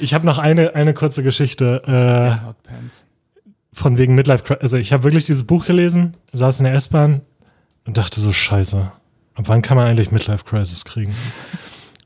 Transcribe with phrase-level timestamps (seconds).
[0.00, 2.74] Ich habe noch eine, eine kurze Geschichte äh,
[3.72, 4.62] von wegen Midlife Crisis.
[4.62, 7.20] Also ich habe wirklich dieses Buch gelesen, saß in der S-Bahn
[7.86, 8.90] und dachte so, scheiße,
[9.34, 11.14] ab wann kann man eigentlich Midlife Crisis kriegen?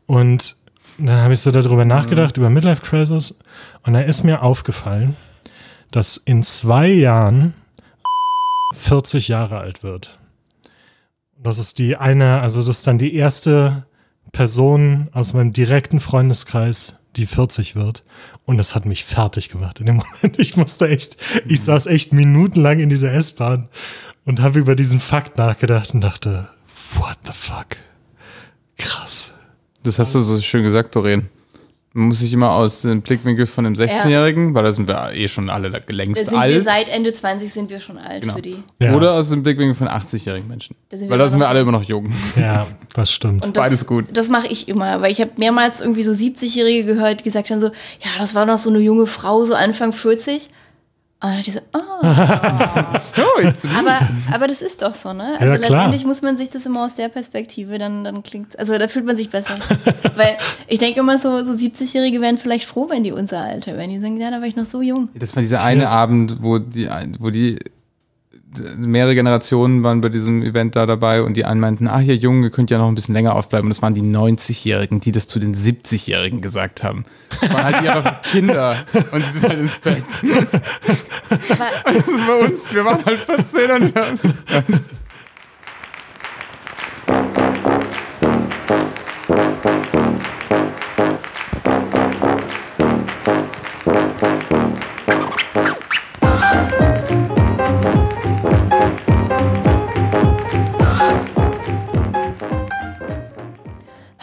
[0.06, 0.56] Und
[0.98, 3.40] dann habe ich so darüber nachgedacht, über Midlife Crisis.
[3.82, 5.16] Und da ist mir aufgefallen,
[5.90, 7.54] dass in zwei Jahren
[8.74, 10.18] 40 Jahre alt wird.
[11.40, 13.84] Das ist die eine, also das ist dann die erste
[14.32, 18.04] Person aus meinem direkten Freundeskreis, die 40 wird.
[18.44, 20.38] Und das hat mich fertig gemacht in dem Moment.
[20.38, 21.16] Ich musste echt,
[21.46, 23.68] ich saß echt minutenlang in dieser S-Bahn
[24.24, 26.48] und habe über diesen Fakt nachgedacht und dachte,
[26.94, 27.76] what the fuck?
[28.76, 29.32] Krass.
[29.82, 31.28] Das hast du so schön gesagt, Doreen.
[31.96, 35.28] Man muss sich immer aus dem Blickwinkel von einem 16-Jährigen, weil da sind wir eh
[35.28, 36.64] schon alle längst Da sind wir alt.
[36.64, 38.34] seit Ende 20 sind wir schon alt Genau.
[38.34, 38.56] für die.
[38.80, 38.94] Ja.
[38.96, 40.74] Oder aus dem Blickwinkel von 80-jährigen Menschen.
[40.88, 42.12] Da wir weil da sind wir alle immer noch jung.
[42.36, 43.46] Ja, das stimmt.
[43.46, 44.06] Und das, Beides gut.
[44.16, 47.60] Das mache ich immer, weil ich habe mehrmals irgendwie so 70-Jährige gehört, die gesagt haben
[47.60, 50.50] so, ja, das war noch so eine junge Frau, so Anfang 40.
[51.24, 51.60] Und dann ich so.
[51.72, 53.70] Oh, it's me.
[53.78, 53.98] aber,
[54.30, 55.36] aber das ist doch so, ne?
[55.40, 55.70] Also Ja, klar.
[55.70, 59.06] letztendlich muss man sich das immer aus der Perspektive, dann, dann klingt, also da fühlt
[59.06, 59.56] man sich besser.
[60.16, 60.36] weil
[60.68, 63.88] ich denke immer so, so 70-Jährige wären vielleicht froh, wenn die unser Alter wären.
[63.88, 65.08] Die sagen, ja, da war ich noch so jung.
[65.14, 67.58] Das war dieser eine Abend, wo die, wo die
[68.76, 72.42] mehrere Generationen waren bei diesem Event da dabei und die einen meinten, ah, ihr Jungen,
[72.42, 73.66] ihr könnt ja noch ein bisschen länger aufbleiben.
[73.66, 77.04] Und das waren die 90-Jährigen, die das zu den 70-Jährigen gesagt haben.
[77.40, 78.76] Das waren halt ihre Kinder
[79.12, 80.04] und sie sind halt ins Bett.
[81.30, 83.92] Ist bei uns, wir waren halt 14 und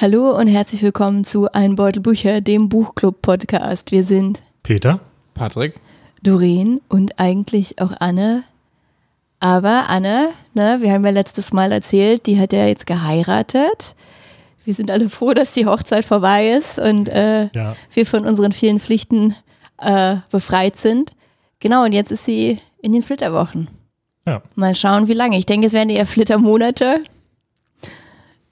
[0.02, 3.92] hallo und herzlich willkommen zu Ein Beutel Bücher, dem Buchclub-Podcast.
[3.92, 5.00] Wir sind Peter?
[5.36, 5.76] Patrick,
[6.24, 8.44] Doreen und eigentlich auch Anne.
[9.40, 13.95] Aber Anne, ne, wir haben ja letztes Mal erzählt, die hat ja jetzt geheiratet.
[14.66, 17.76] Wir sind alle froh, dass die Hochzeit vorbei ist und äh, Ja.
[17.94, 19.36] wir von unseren vielen Pflichten
[19.80, 21.14] äh, befreit sind.
[21.60, 23.67] Genau, und jetzt ist sie in den Flitterwochen.
[24.26, 24.42] Ja.
[24.56, 25.38] Mal schauen, wie lange.
[25.38, 27.04] Ich denke, es werden eher Flittermonate.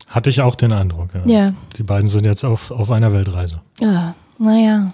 [0.09, 1.09] Hatte ich auch den Eindruck.
[1.13, 1.21] Ja.
[1.25, 1.53] Ja.
[1.77, 3.61] Die beiden sind jetzt auf, auf einer Weltreise.
[3.79, 4.93] Ja, naja.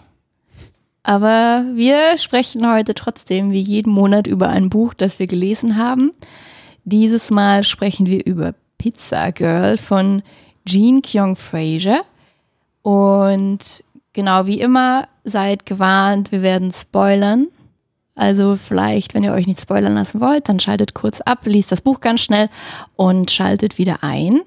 [1.03, 6.11] Aber wir sprechen heute trotzdem wie jeden Monat über ein Buch, das wir gelesen haben.
[6.83, 10.23] Dieses Mal sprechen wir über Pizza Girl von
[10.65, 12.01] Jean Kyung Fraser.
[12.81, 13.83] Und
[14.13, 17.47] genau wie immer, seid gewarnt, wir werden spoilern.
[18.15, 21.81] Also vielleicht, wenn ihr euch nicht spoilern lassen wollt, dann schaltet kurz ab, liest das
[21.81, 22.49] Buch ganz schnell
[22.95, 24.41] und schaltet wieder ein.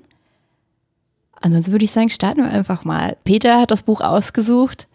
[1.41, 3.17] Ansonsten würde ich sagen, starten wir einfach mal.
[3.25, 4.89] Peter hat das Buch ausgesucht.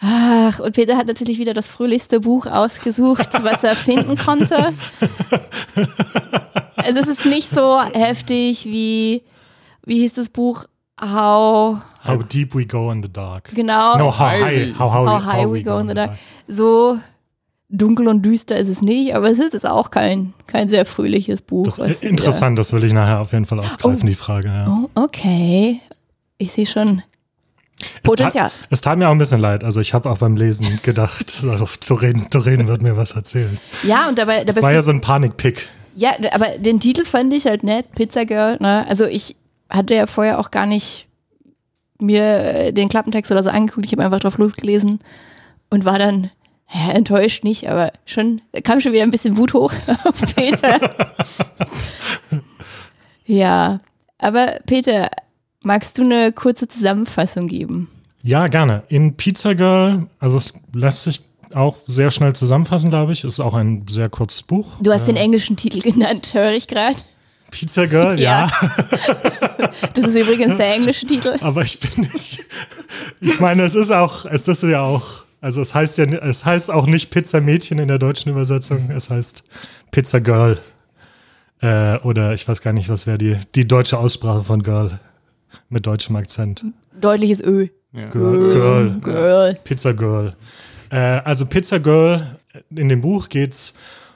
[0.00, 4.74] Ach, und Peter hat natürlich wieder das fröhlichste Buch ausgesucht, was er finden konnte.
[6.76, 9.22] Also es ist nicht so heftig wie,
[9.84, 10.64] wie hieß das Buch?
[11.00, 13.50] How, How deep we go in the dark.
[13.54, 16.18] genau, No, how High high, we- how, how, How High We Go in the Dark.
[16.46, 16.98] so
[17.76, 21.64] dunkel und düster ist es nicht, aber es ist, auch kein, kein sehr fröhliches Buch.
[21.64, 24.06] Das ist interessant, das will ich nachher auf jeden Fall aufgreifen, Oh.
[24.06, 24.48] die Frage.
[24.48, 24.68] Ja.
[24.68, 25.80] Oh, okay.
[26.38, 27.02] Ich sehe schon
[27.80, 28.48] Es Potenzial.
[28.50, 29.64] tat, es tat mir auch ein bisschen leid.
[29.64, 31.42] Also ich habe auch beim Lesen gedacht,
[31.88, 33.58] Doreen, Doreen wird mir was erzählen.
[33.82, 35.68] Ja, und dabei, Das dabei war ja so ein Panikpick.
[35.96, 38.56] Ja, aber den Titel fand ich halt nett, Pizza Girl.
[38.60, 38.84] Ne?
[38.88, 39.36] Also ich
[39.70, 41.06] hatte ja vorher auch gar nicht
[42.00, 43.86] mir äh, den Klappentext oder so angeguckt.
[43.86, 44.98] Ich habe einfach drauf losgelesen
[45.70, 46.30] und war dann
[46.74, 49.72] ja, enttäuscht nicht, aber schon kam schon wieder ein bisschen Wut hoch
[50.04, 50.80] auf Peter.
[53.26, 53.80] ja,
[54.18, 55.08] aber Peter,
[55.62, 57.88] magst du eine kurze Zusammenfassung geben?
[58.22, 58.82] Ja, gerne.
[58.88, 61.20] In Pizza Girl, also es lässt sich
[61.52, 63.22] auch sehr schnell zusammenfassen, glaube ich.
[63.22, 64.66] Ist auch ein sehr kurzes Buch.
[64.80, 66.96] Du hast den englischen Titel genannt, höre ich gerade.
[67.50, 68.50] Pizza Girl, Ja.
[68.50, 69.70] ja.
[69.94, 71.36] Das ist übrigens der englische Titel.
[71.40, 72.44] Aber ich bin nicht.
[73.20, 76.70] Ich meine, es ist auch, es ist ja auch, also es heißt ja, es heißt
[76.70, 79.44] auch nicht Pizza Mädchen in der deutschen Übersetzung, es heißt
[79.90, 80.58] Pizza Girl.
[81.60, 84.98] Äh, oder ich weiß gar nicht, was wäre die, die deutsche Aussprache von Girl
[85.68, 86.64] mit deutschem Akzent.
[86.98, 87.68] Deutliches Ö.
[87.92, 88.08] Ja.
[88.08, 88.52] Girl.
[88.52, 88.98] Girl.
[89.00, 89.58] Girl.
[89.64, 90.34] Pizza Girl.
[90.88, 92.38] Äh, also Pizza Girl,
[92.70, 93.74] in dem Buch geht's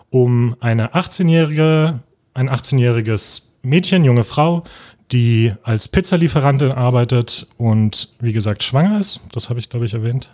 [0.08, 2.00] um eine 18-jährige,
[2.32, 4.64] ein 18-jähriges Mädchen, junge Frau,
[5.12, 9.20] die als Pizzalieferantin arbeitet und wie gesagt schwanger ist.
[9.32, 10.30] Das habe ich, glaube ich, erwähnt.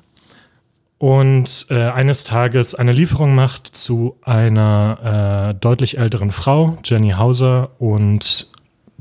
[0.98, 7.70] Und äh, eines Tages eine Lieferung macht zu einer äh, deutlich älteren Frau, Jenny Hauser,
[7.78, 8.52] und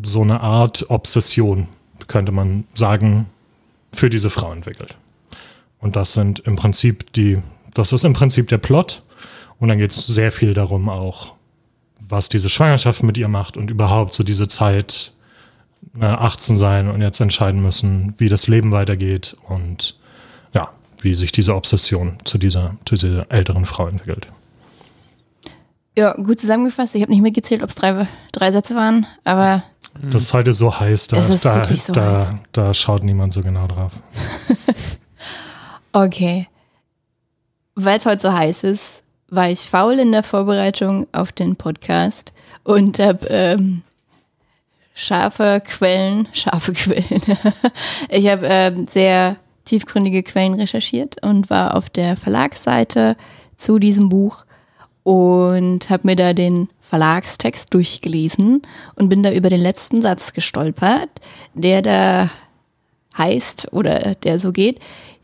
[0.02, 1.68] so eine Art Obsession,
[2.08, 3.28] könnte man sagen,
[3.94, 4.98] für diese Frau entwickelt.
[5.80, 7.40] Und das sind im Prinzip die,
[7.74, 9.04] das ist im Prinzip der Plot.
[9.60, 11.36] Und dann geht es sehr viel darum auch,
[12.00, 15.14] was diese Schwangerschaft mit ihr macht und überhaupt so diese Zeit,
[16.00, 19.96] äh, 18 sein und jetzt entscheiden müssen, wie das Leben weitergeht und
[21.04, 24.28] wie sich diese Obsession zu dieser, zu dieser älteren Frau entwickelt.
[25.98, 26.96] Ja, gut zusammengefasst.
[26.96, 29.64] Ich habe nicht mitgezählt, ob es drei, drei Sätze waren, aber
[30.12, 32.28] Das ist heute so heiß, da, da, so da, heiß.
[32.52, 33.92] da schaut niemand so genau drauf.
[35.94, 36.48] okay.
[37.76, 42.34] Weil es heute so heiß ist, war ich faul in der Vorbereitung auf den Podcast
[42.64, 43.84] und habe ähm,
[44.96, 47.22] scharfe Quellen, scharfe Quellen.
[48.10, 53.16] ich habe ähm, sehr tiefgründige Quellen recherchiert und war auf der Verlagsseite
[53.58, 54.46] zu diesem Buch
[55.04, 58.62] und habe mir da den Verlagstext durchgelesen
[58.96, 61.10] und bin da über den letzten Satz gestolpert,
[61.54, 62.30] der da
[63.18, 64.80] heißt oder der so geht.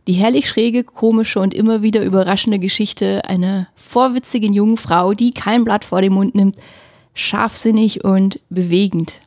[0.08, 5.64] Die herrlich schräge, komische und immer wieder überraschende Geschichte einer vorwitzigen jungen Frau, die kein
[5.64, 6.56] Blatt vor den Mund nimmt,
[7.14, 9.22] scharfsinnig und bewegend.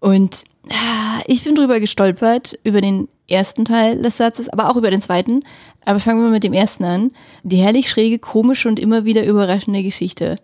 [0.00, 4.90] Und ah, ich bin drüber gestolpert, über den ersten Teil des Satzes, aber auch über
[4.90, 5.44] den zweiten.
[5.84, 7.10] Aber fangen wir mit dem ersten an.
[7.42, 10.36] Die herrlich schräge, komische und immer wieder überraschende Geschichte.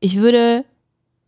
[0.00, 0.64] Ich würde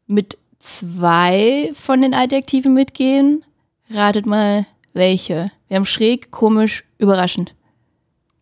[0.07, 3.45] mit zwei von den Adjektiven mitgehen.
[3.91, 5.51] Ratet mal, welche.
[5.69, 7.55] Wir haben schräg, komisch, überraschend.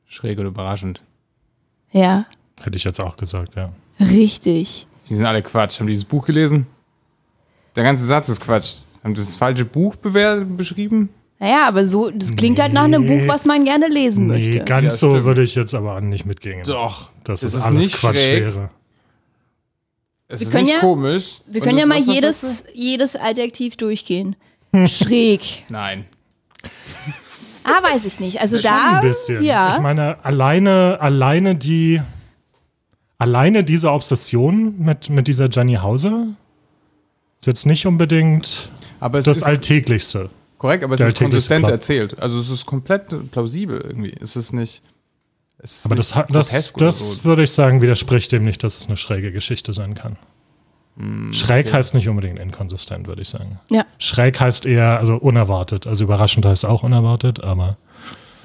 [0.06, 1.02] Schräg oder überraschend.
[1.92, 2.26] Ja,
[2.62, 3.70] Hätte ich jetzt auch gesagt, ja.
[4.00, 4.86] richtig.
[5.08, 5.78] Die sind alle Quatsch.
[5.78, 6.66] Haben die dieses Buch gelesen?
[7.76, 8.80] Der ganze Satz ist Quatsch.
[9.04, 11.08] Haben die das falsche Buch beschrieben?
[11.40, 13.20] Naja, aber so, das klingt halt nach einem Nee.
[13.20, 14.64] Buch, was man gerne lesen Nee, möchte.
[14.64, 15.24] ganz Ja, so stimmt.
[15.24, 16.62] würde ich jetzt aber nicht mitgehen.
[16.64, 17.10] Doch.
[17.24, 18.44] Dass Es es ist alles nicht Quatsch schräg.
[18.46, 18.70] wäre.
[20.26, 21.40] Es Wir ist können nicht ja- komisch.
[21.46, 24.34] Wir Und können ja das- mal was das jedes, jedes Adjektiv durchgehen.
[24.86, 25.64] Schräg.
[25.68, 26.04] Nein.
[27.64, 28.40] Ah, weiß ich nicht.
[28.40, 29.42] Also Schon da, ein bisschen.
[29.42, 29.74] ja.
[29.76, 32.00] Ich meine, alleine, alleine die,
[33.18, 36.28] alleine diese Obsession mit, mit dieser Jenny Hauser
[37.38, 38.70] ist jetzt nicht unbedingt
[39.00, 40.30] Aber es das ist Alltäglichste.
[40.58, 41.72] Korrekt, aber es ist konsistent Plot.
[41.72, 42.18] erzählt.
[42.20, 44.14] Also es ist komplett plausibel irgendwie.
[44.20, 44.82] Es ist nicht.
[45.58, 47.24] Es ist Aber nicht das, das, das so.
[47.24, 50.16] würde ich sagen, widerspricht dem nicht, dass es eine schräge Geschichte sein kann.
[50.96, 53.58] Hm, Schräg heißt nicht unbedingt inkonsistent, würde ich sagen.
[53.70, 53.84] Ja.
[53.98, 55.86] Schräg heißt eher, also unerwartet.
[55.86, 57.76] Also überraschend heißt auch unerwartet, aber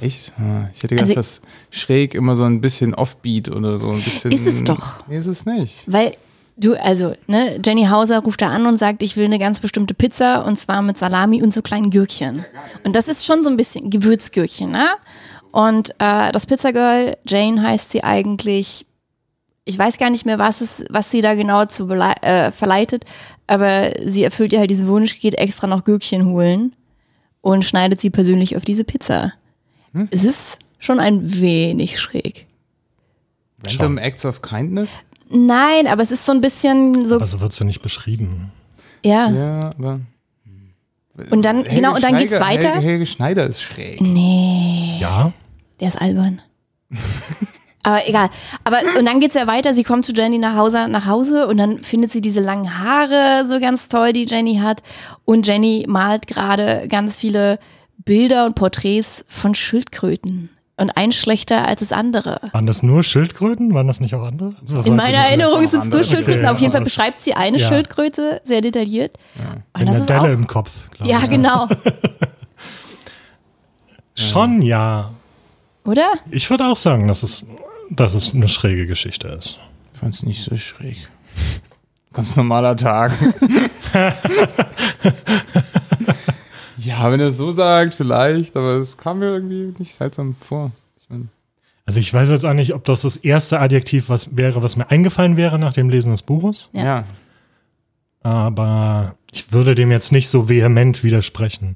[0.01, 0.33] Echt?
[0.39, 4.01] Ah, Ich hätte gedacht, Also- dass schräg immer so ein bisschen offbeat oder so ein
[4.01, 4.31] bisschen.
[4.31, 5.07] Ist es doch.
[5.07, 5.83] Nee, ist es nicht.
[5.92, 6.13] Weil
[6.55, 9.94] du, also, ne, Jenny Hauser ruft da an und sagt, ich will eine ganz bestimmte
[9.94, 12.45] Pizza und zwar mit Salami und so kleinen Gürkchen.
[12.83, 14.89] Und das ist schon so ein bisschen Gewürzgürkchen, ne?
[15.51, 18.88] Und äh, das Pizzagirl, Jane heißt sie eigentlich,
[19.65, 23.05] ich weiß gar nicht mehr, was, es, was sie da genau zu äh, verleitet,
[23.45, 26.75] aber sie erfüllt ihr halt diesen Wunsch, geht extra noch Gürkchen holen
[27.41, 29.33] und schneidet sie persönlich auf diese Pizza.
[30.09, 32.47] Es ist schon ein wenig schräg.
[33.65, 35.03] Random Acts of Kindness?
[35.33, 38.51] Nein, aber es ist so ein bisschen so, also wird sie nicht beschrieben.
[39.03, 39.30] ja.
[39.30, 40.00] Ja, aber.
[41.30, 42.74] Und dann, Helge genau, und dann geht's Schneider- weiter.
[42.75, 44.01] Helge, Helge Schneider ist schräg.
[44.01, 45.31] Nee, Ja,
[45.80, 46.41] der ist albern.
[47.85, 48.30] Aber egal.
[48.63, 49.74] Aber und dann geht's ja weiter.
[49.74, 53.45] Sie kommt zu Jenny nach Hause, nach Hause und dann findet sie diese langen Haare
[53.45, 54.81] so ganz toll, die Jenny hat.
[55.25, 57.59] Und Jenny malt gerade ganz viele
[57.97, 60.50] Bilder und Porträts von Schildkröten.
[60.75, 62.40] Und eins schlechter als das andere.
[62.52, 63.74] waren das nur Schildkröten?
[63.75, 64.56] Waren das nicht auch andere?
[64.62, 65.20] Weiß In meiner.
[65.20, 66.03] Erinnerung sind es nur.
[66.03, 66.42] Schildkröten.
[66.42, 67.68] Okay, Auf jeden Fall beschreibt sie eine ja.
[67.68, 69.13] Schildkröte sehr detailliert.
[69.74, 71.30] Und In das der Delle auch, im Kopf, glaube ja, ich.
[71.30, 71.68] genau.
[74.15, 75.12] Schon ja.
[75.86, 76.13] Oder?
[76.32, 77.46] Ich würde auch sagen, dass es,
[77.89, 79.60] dass es eine schräge Geschichte ist.
[79.94, 81.10] Ich fand's nicht so schräg.
[82.13, 83.12] Ganz normaler Tag.
[87.03, 90.72] ja, wenn er es so sagt, vielleicht, aber es kam mir irgendwie nicht seltsam vor.
[90.98, 91.29] Ich mein,
[91.86, 94.89] Also ich weiß jetzt auch nicht, ob das das erste Adjektiv was wäre, was mir
[94.89, 96.69] eingefallen wäre nach dem Lesen des Buches.
[96.72, 96.83] Ja.
[96.83, 97.03] ja.
[98.22, 101.75] Aber ich würde dem jetzt nicht so vehement widersprechen,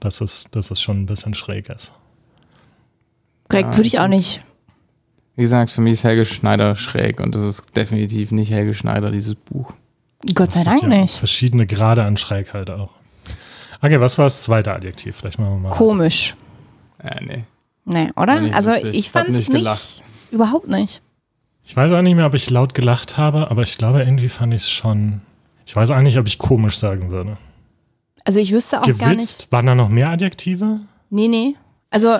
[0.00, 1.92] dass es, dass es schon ein bisschen schräg ist.
[3.48, 4.40] Korrekt, Ja, würde ich auch nicht.
[5.34, 9.10] Wie gesagt, für mich ist Helge Schneider schräg und das ist definitiv nicht Helge Schneider,
[9.10, 9.74] dieses Buch.
[10.34, 11.14] Gott sei Dank Ja, nicht.
[11.14, 12.88] Verschiedene Grade an Schrägheit auch.
[13.82, 15.16] Okay, was war das zweite Adjektiv?
[15.16, 15.70] Vielleicht machen wir mal.
[15.70, 16.34] Komisch.
[17.02, 17.44] Ja, nee.
[17.84, 18.40] Nee, oder?
[18.40, 18.94] nicht Also lustig.
[18.96, 20.02] ich fand es nicht nicht, gelacht.
[20.30, 21.02] überhaupt nicht.
[21.64, 24.54] Ich weiß auch nicht mehr, ob ich laut gelacht habe, aber ich glaube, irgendwie fand
[24.54, 25.20] ich es schon.
[25.66, 27.36] Ich weiß auch nicht, ob ich komisch sagen würde.
[28.24, 29.00] Also ich wüsste auch gar nicht.
[29.18, 30.80] Gewitzt, waren da noch mehr Adjektive?
[31.10, 31.54] Nee, nee.
[31.90, 32.18] Also,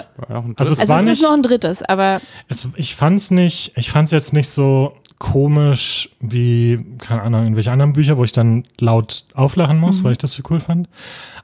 [0.56, 1.12] Also es also war es nicht.
[1.14, 6.10] ist noch ein drittes, aber Es, ich fand's nicht, ich fand's jetzt nicht so komisch
[6.20, 10.32] wie, keine Ahnung, irgendwelche anderen Bücher, wo ich dann laut auflachen muss, weil ich das
[10.32, 10.88] so cool fand.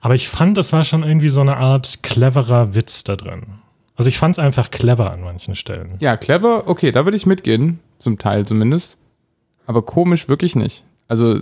[0.01, 3.43] Aber ich fand, es war schon irgendwie so eine Art cleverer Witz da drin.
[3.97, 5.97] Also ich fand es einfach clever an manchen Stellen.
[6.01, 8.99] Ja, clever, okay, da würde ich mitgehen, zum Teil zumindest.
[9.67, 10.85] Aber komisch wirklich nicht.
[11.09, 11.41] Also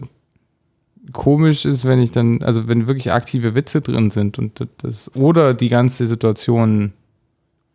[1.12, 5.54] komisch ist, wenn ich dann, also wenn wirklich aktive Witze drin sind und das oder
[5.54, 6.92] die ganze Situation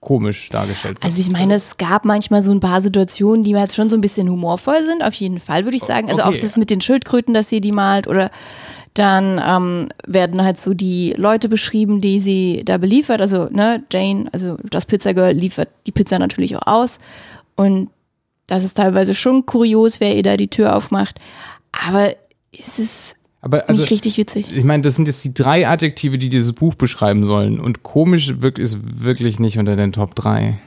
[0.05, 1.03] komisch dargestellt wird.
[1.03, 4.01] Also ich meine, es gab manchmal so ein paar Situationen, die jetzt schon so ein
[4.01, 6.09] bisschen humorvoll sind, auf jeden Fall würde ich sagen.
[6.09, 6.37] Also Okay.
[6.37, 8.31] auch das mit den Schildkröten, dass sie die malt oder
[8.93, 13.19] dann ähm, werden halt so die Leute beschrieben, die sie da beliefert.
[13.19, 16.99] Also ne, Jane, also das Pizzagirl liefert die Pizza natürlich auch aus
[17.55, 17.89] und
[18.47, 21.19] das ist teilweise schon kurios, wer ihr da die Tür aufmacht.
[21.87, 22.13] Aber
[22.57, 24.57] es ist Aber also, nicht richtig witzig.
[24.57, 27.59] ich meine, das sind jetzt die drei Adjektive, die dieses Buch beschreiben sollen.
[27.59, 30.57] Und komisch wirkt ist wirklich nicht unter den Top 3.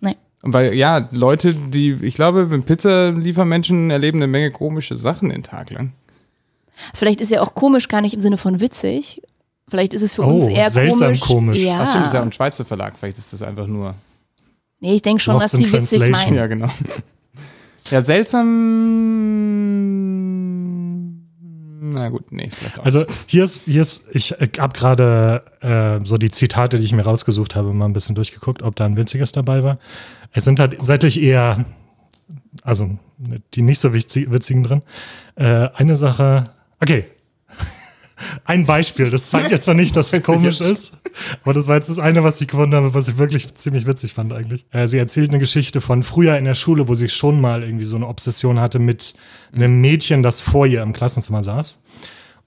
[0.00, 0.16] Nee.
[0.42, 5.70] Weil, ja, Leute, die, ich glaube, wenn Pizzaliefermenschen erleben eine Menge komische Sachen den Tag
[5.70, 5.92] lang.
[6.92, 9.22] Vielleicht ist ja auch komisch gar nicht im Sinne von witzig.
[9.68, 11.20] Vielleicht ist es für Oh, uns eher seltsam komisch.
[11.20, 11.58] komisch.
[11.60, 11.78] Ja.
[11.80, 12.98] Ach stimmt, das ist ja ein Schweizer Verlag.
[12.98, 13.94] Vielleicht ist das einfach nur.
[14.80, 16.34] Nee, ich denke schon, Lost dass die witzig meinen.
[16.36, 16.68] Ja, genau.
[17.90, 20.11] Ja, seltsam.
[21.84, 22.84] Na gut, nee, vielleicht auch.
[22.84, 23.10] Also nicht.
[23.26, 27.56] hier ist, hier ist, ich habe gerade äh, so die Zitate, die ich mir rausgesucht
[27.56, 29.78] habe, mal ein bisschen durchgeguckt, ob da ein witziges dabei war.
[30.30, 31.64] Es sind halt seitlich eher,
[32.62, 32.98] also
[33.54, 34.82] die nicht so witzig, witzigen drin.
[35.34, 37.06] Äh, eine Sache, okay.
[38.44, 40.92] Ein Beispiel, das zeigt jetzt noch nicht, dass es komisch ist,
[41.42, 44.12] aber das war jetzt das eine, was ich gefunden habe, was ich wirklich ziemlich witzig
[44.12, 44.64] fand eigentlich.
[44.70, 47.84] Äh, sie erzählt eine Geschichte von früher in der Schule, wo sie schon mal irgendwie
[47.84, 49.14] so eine Obsession hatte mit
[49.52, 51.82] einem Mädchen, das vor ihr im Klassenzimmer saß.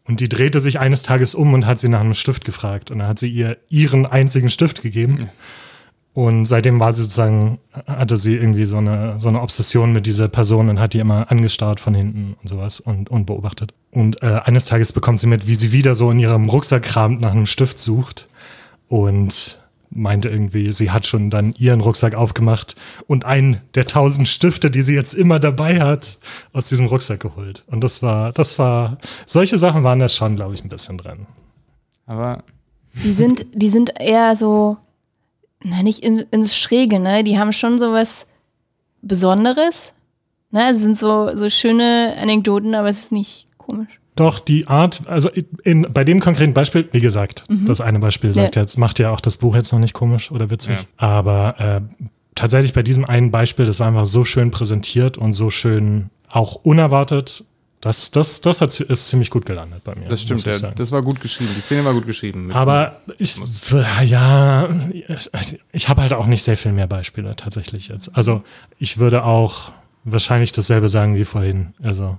[0.08, 2.92] Und die drehte sich eines Tages um und hat sie nach einem Stift gefragt.
[2.92, 5.30] Und dann hat sie ihr ihren einzigen Stift gegeben.
[6.16, 10.30] Und seitdem war sie sozusagen, hatte sie irgendwie so eine, so eine Obsession mit dieser
[10.30, 13.74] Person und hat die immer angestarrt von hinten und sowas und, und beobachtet.
[13.92, 17.20] Und äh, eines Tages bekommt sie mit, wie sie wieder so in ihrem Rucksack kramt,
[17.20, 18.30] nach einem Stift sucht
[18.88, 24.72] und meinte irgendwie, sie hat schon dann ihren Rucksack aufgemacht und einen der tausend Stifte,
[24.72, 26.18] die sie jetzt immer dabei hat,
[26.54, 27.66] aus diesem Rucksack geholt.
[27.68, 31.28] Und das war, das war, solche Sachen waren da schon, glaube ich, ein bisschen drin.
[32.06, 32.42] Aber
[33.04, 34.78] Die sind, die sind eher so,
[35.66, 37.24] na, nicht in, ins Schräge, ne?
[37.24, 38.26] Die haben schon so was
[39.02, 39.94] Besonderes.
[40.52, 40.72] Ne?
[40.72, 44.00] Es sind so, so schöne Anekdoten, aber es ist nicht komisch.
[44.16, 45.30] Doch, die Art, also
[45.64, 48.62] in, bei dem konkreten Beispiel, wie gesagt, das eine Beispiel sagt Ja.
[48.62, 50.78] jetzt, macht ja auch das Buch jetzt noch nicht komisch oder witzig.
[50.78, 50.86] Ja.
[50.96, 51.82] Aber äh,
[52.34, 56.56] tatsächlich bei diesem einen Beispiel, das war einfach so schön präsentiert und so schön auch
[56.64, 57.44] unerwartet.
[57.86, 60.10] Das, das, das hat, ist ziemlich gut gelandet bei mir.
[60.10, 61.52] das stimmt, ja, das war gut geschrieben.
[61.56, 62.52] Die Szene war gut geschrieben.
[62.52, 63.36] Aber ich,
[64.06, 68.10] ja, ich, ich habe halt auch nicht sehr viel mehr Beispiele tatsächlich jetzt.
[68.18, 68.42] Also
[68.80, 69.72] ich würde auch
[70.04, 71.76] wahrscheinlich dasselbe sagen wie vorhin.
[71.84, 72.18] Also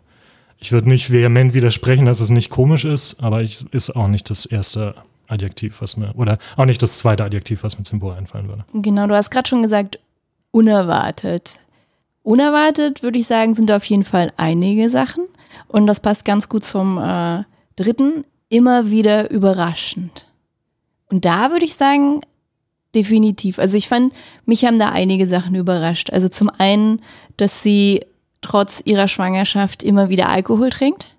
[0.58, 4.30] ich würde nicht vehement widersprechen, dass es nicht komisch ist, aber ich ist auch nicht
[4.30, 4.94] das erste
[5.26, 8.64] Adjektiv, was mir, oder auch nicht das zweite Adjektiv, was mir zum Buch einfallen würde.
[8.72, 9.98] Genau, du hast gerade schon gesagt,
[10.52, 11.58] unerwartet.
[12.22, 15.24] Unerwartet, würde ich sagen, sind auf jeden Fall einige Sachen.
[15.68, 17.44] Und das passt ganz gut zum äh,
[17.76, 20.26] dritten, immer wieder überraschend.
[21.08, 22.20] Und da würde ich sagen,
[22.94, 23.58] definitiv.
[23.58, 24.12] Also ich fand,
[24.44, 26.10] mich haben da einige Sachen überrascht.
[26.10, 27.02] Also zum einen,
[27.36, 28.04] dass sie
[28.40, 31.14] trotz ihrer Schwangerschaft immer wieder Alkohol trinkt.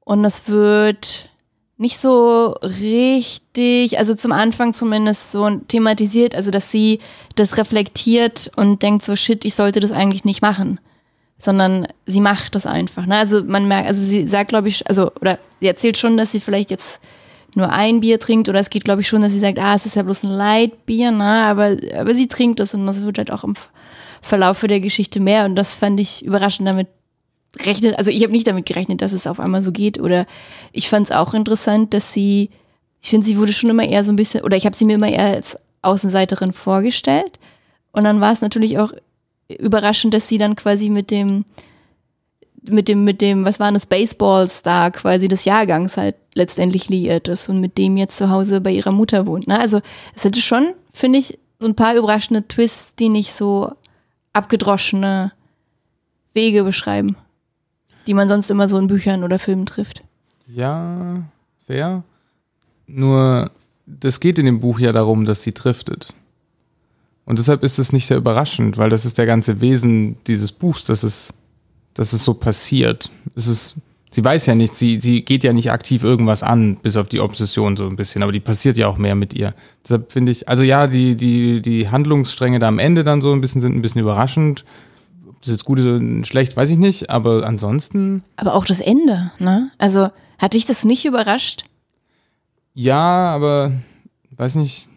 [0.00, 1.28] Und das wird
[1.76, 7.00] nicht so richtig, also zum Anfang zumindest so thematisiert, also dass sie
[7.36, 10.78] das reflektiert und denkt so, shit, ich sollte das eigentlich nicht machen.
[11.40, 13.06] Sondern sie macht das einfach.
[13.06, 13.16] Ne?
[13.16, 16.40] Also man merkt, also sie sagt, glaube ich, also, oder sie erzählt schon, dass sie
[16.40, 17.00] vielleicht jetzt
[17.56, 19.86] nur ein Bier trinkt, oder es geht, glaube ich, schon, dass sie sagt, ah, es
[19.86, 21.24] ist ja bloß ein Leitbier, ne?
[21.24, 23.54] aber, aber sie trinkt das und das wird halt auch im
[24.22, 25.46] Verlauf der Geschichte mehr.
[25.46, 26.88] Und das fand ich überraschend damit
[27.58, 29.98] rechnet, also ich habe nicht damit gerechnet, dass es auf einmal so geht.
[29.98, 30.26] Oder
[30.72, 32.50] ich fand es auch interessant, dass sie,
[33.02, 34.94] ich finde, sie wurde schon immer eher so ein bisschen, oder ich habe sie mir
[34.94, 37.40] immer eher als Außenseiterin vorgestellt.
[37.92, 38.92] Und dann war es natürlich auch
[39.58, 41.44] überraschend, dass sie dann quasi mit dem,
[42.62, 47.48] mit dem, mit dem, was war das, Baseball-Star quasi des Jahrgangs halt letztendlich liiert ist
[47.48, 49.48] und mit dem jetzt zu Hause bei ihrer Mutter wohnt.
[49.48, 49.58] Ne?
[49.58, 49.80] Also
[50.14, 53.72] es hätte schon, finde ich, so ein paar überraschende Twists, die nicht so
[54.32, 55.32] abgedroschene
[56.32, 57.16] Wege beschreiben,
[58.06, 60.02] die man sonst immer so in Büchern oder Filmen trifft.
[60.46, 61.24] Ja,
[61.66, 62.02] fair.
[62.86, 63.50] Nur,
[63.86, 66.14] das geht in dem Buch ja darum, dass sie driftet.
[67.30, 70.82] Und deshalb ist es nicht sehr überraschend, weil das ist der ganze Wesen dieses Buchs,
[70.82, 71.32] dass es,
[71.94, 73.08] dass es so passiert.
[73.36, 73.76] Es ist,
[74.10, 77.20] sie weiß ja nicht, sie, sie geht ja nicht aktiv irgendwas an, bis auf die
[77.20, 79.54] Obsession so ein bisschen, aber die passiert ja auch mehr mit ihr.
[79.84, 83.40] Deshalb finde ich, also ja, die, die, die Handlungsstränge da am Ende dann so ein
[83.40, 84.64] bisschen sind ein bisschen überraschend.
[85.28, 88.24] Ob das jetzt gut ist oder schlecht, weiß ich nicht, aber ansonsten.
[88.34, 89.70] Aber auch das Ende, ne?
[89.78, 91.62] Also hat dich das nicht überrascht?
[92.74, 93.70] Ja, aber
[94.36, 94.89] weiß nicht.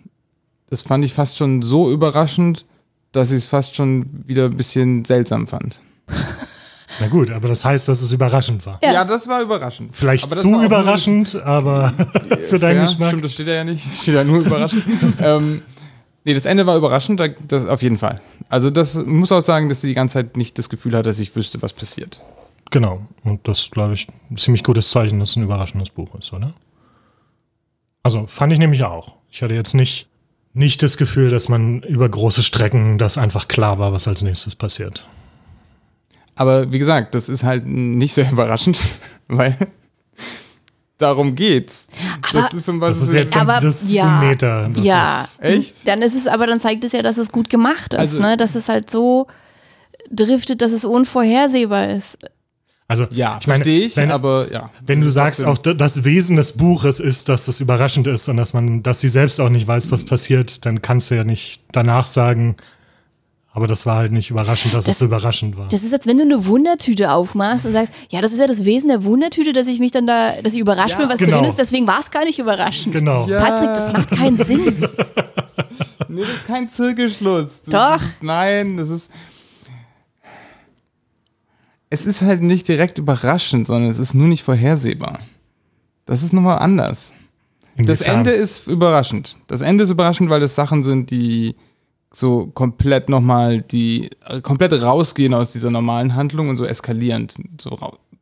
[0.73, 2.65] Das fand ich fast schon so überraschend,
[3.11, 5.79] dass ich es fast schon wieder ein bisschen seltsam fand.
[6.99, 8.79] Na gut, aber das heißt, dass es überraschend war.
[8.83, 9.05] Ja.
[9.05, 9.95] das war überraschend.
[9.95, 11.93] Vielleicht Aber das zu auch nur überraschend, aber
[12.49, 13.09] für deinen ja, Geschmack.
[13.09, 13.85] Stimmt, das steht da ja nicht.
[14.01, 14.83] Steht da nur überraschend.
[15.19, 15.61] ähm,
[16.23, 18.19] nee, das Ende war überraschend, da- das auf jeden Fall.
[18.49, 21.19] Also das muss auch sagen, dass sie die ganze Zeit nicht das Gefühl hat, dass
[21.19, 22.19] ich wüsste, was passiert.
[22.71, 23.01] Genau.
[23.23, 26.55] Und das, glaube ich, ein ziemlich gutes Zeichen, dass es ein überraschendes Buch ist, oder?
[28.01, 29.13] Also fand ich nämlich auch.
[29.29, 30.07] Ich hatte jetzt nicht,
[30.53, 34.55] nicht das Gefühl, dass man über große Strecken das einfach klar war, was als nächstes
[34.55, 35.07] passiert.
[36.35, 38.79] Aber wie gesagt, das ist halt nicht so überraschend,
[39.27, 39.57] weil
[40.97, 41.87] darum geht's.
[42.31, 44.69] das Aber- ist um was Das ist es- jetzt Aber, das ist ja, ein Meter.
[44.69, 45.21] Das ja.
[45.23, 45.87] Ist, Echt?
[45.87, 48.37] Dann ist es, aber dann zeigt es ja, dass es gut gemacht ist, Also- ne?
[48.37, 49.27] Dass es halt so
[50.11, 52.17] driftet, dass es unvorhersehbar ist.
[52.87, 54.69] Also, Ja, ich meine, verstehe ich, wenn, aber ja.
[54.85, 58.37] wenn du sagst, trotzdem- auch das Wesen des Buches ist, dass das überraschend ist und
[58.37, 61.63] dass man, dass sie selbst auch nicht weiß, was passiert, dann kannst du ja nicht
[61.71, 62.55] danach sagen,
[63.55, 65.67] aber das war halt nicht überraschend, dass Das- es so überraschend war.
[65.69, 68.65] Das ist, als wenn du eine Wundertüte aufmachst und sagst, ja, das ist ja das
[68.65, 71.37] Wesen der Wundertüte, dass ich mich dann da, dass ich überrascht Ja, bin, was genau.
[71.39, 72.95] drin ist, deswegen war es gar nicht überraschend.
[72.95, 73.27] genau.
[73.27, 73.39] Ja.
[73.39, 74.87] Patrick, das macht keinen Sinn.
[76.09, 77.61] Nee, das ist kein Zirkelschluss.
[77.63, 78.05] Das Doch.
[78.05, 79.09] Ist, nein, das ist.
[81.93, 85.19] Es ist halt nicht direkt überraschend, sondern es ist nur nicht vorhersehbar.
[86.07, 87.13] Das ist nochmal anders.
[87.77, 88.01] Das?
[88.01, 89.37] Ende ist überraschend.
[89.45, 91.55] Das Ende ist überraschend, weil es Sachen sind, die
[92.11, 97.35] so komplett nochmal, die äh, komplett rausgehen aus dieser normalen Handlung und so eskalierend.
[97.61, 97.77] So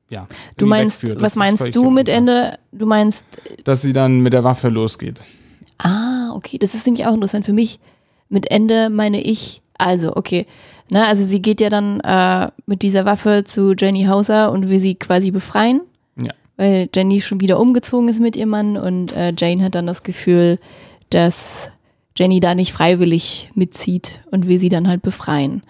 [0.10, 2.10] ja, Du meinst, was meinst du mit.
[2.10, 2.60] Ende?
[2.74, 3.26] Du meinst,
[3.64, 5.22] Dass sie dann mit der Waffe losgeht.
[5.78, 7.80] ah, okay, das ist nämlich auch interessant für mich.
[8.28, 10.46] Mit Ende meine ich, also, okay.
[10.94, 14.80] Na, also sie geht ja dann äh, mit dieser Waffe zu Jenny Hauser und will
[14.80, 15.82] sie quasi befreien.
[16.22, 16.34] Ja.
[16.58, 20.04] weil Jenny schon wieder umgezogen ist mit ihrem Mann und äh, Jane hat dann das
[20.04, 20.60] Gefühl,
[21.10, 21.70] dass
[22.18, 25.64] Jenny da nicht freiwillig mitzieht und will sie dann halt befreien.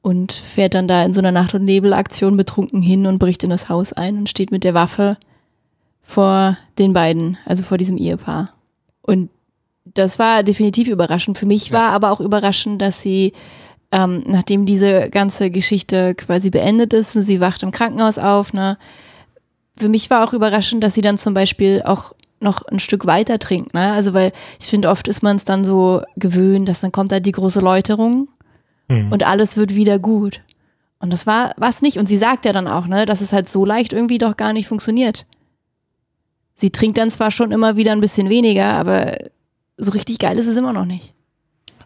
[0.00, 3.50] Und fährt dann da in so einer Nacht- und Nebelaktion betrunken hin und bricht in
[3.50, 5.16] das Haus ein und steht mit der Waffe
[6.02, 8.46] vor den beiden, also vor diesem Ehepaar.
[9.02, 9.28] Und
[9.84, 11.36] das war definitiv überraschend.
[11.38, 11.78] Für mich Ja.
[11.78, 13.32] war aber auch überraschend, dass sie,
[13.92, 18.78] ähm, nachdem diese ganze Geschichte quasi beendet ist, und sie wacht im Krankenhaus auf, ne,
[19.78, 23.38] für mich war auch überraschend, dass sie dann zum Beispiel auch noch ein Stück weiter
[23.38, 23.72] trinkt.
[23.72, 23.92] Ne?
[23.92, 27.20] Also, weil ich finde, oft ist man es dann so gewöhnt, dass dann kommt da
[27.20, 28.28] die große Läuterung
[28.88, 29.12] Hm.
[29.12, 30.42] und alles wird wieder gut.
[30.98, 31.98] Und das war was nicht.
[31.98, 34.52] Und sie sagt ja dann auch, ne, dass es halt so leicht irgendwie doch gar
[34.52, 35.26] nicht funktioniert.
[36.54, 39.16] Sie trinkt dann zwar schon immer wieder ein bisschen weniger, aber
[39.78, 41.14] so richtig geil ist es immer noch nicht.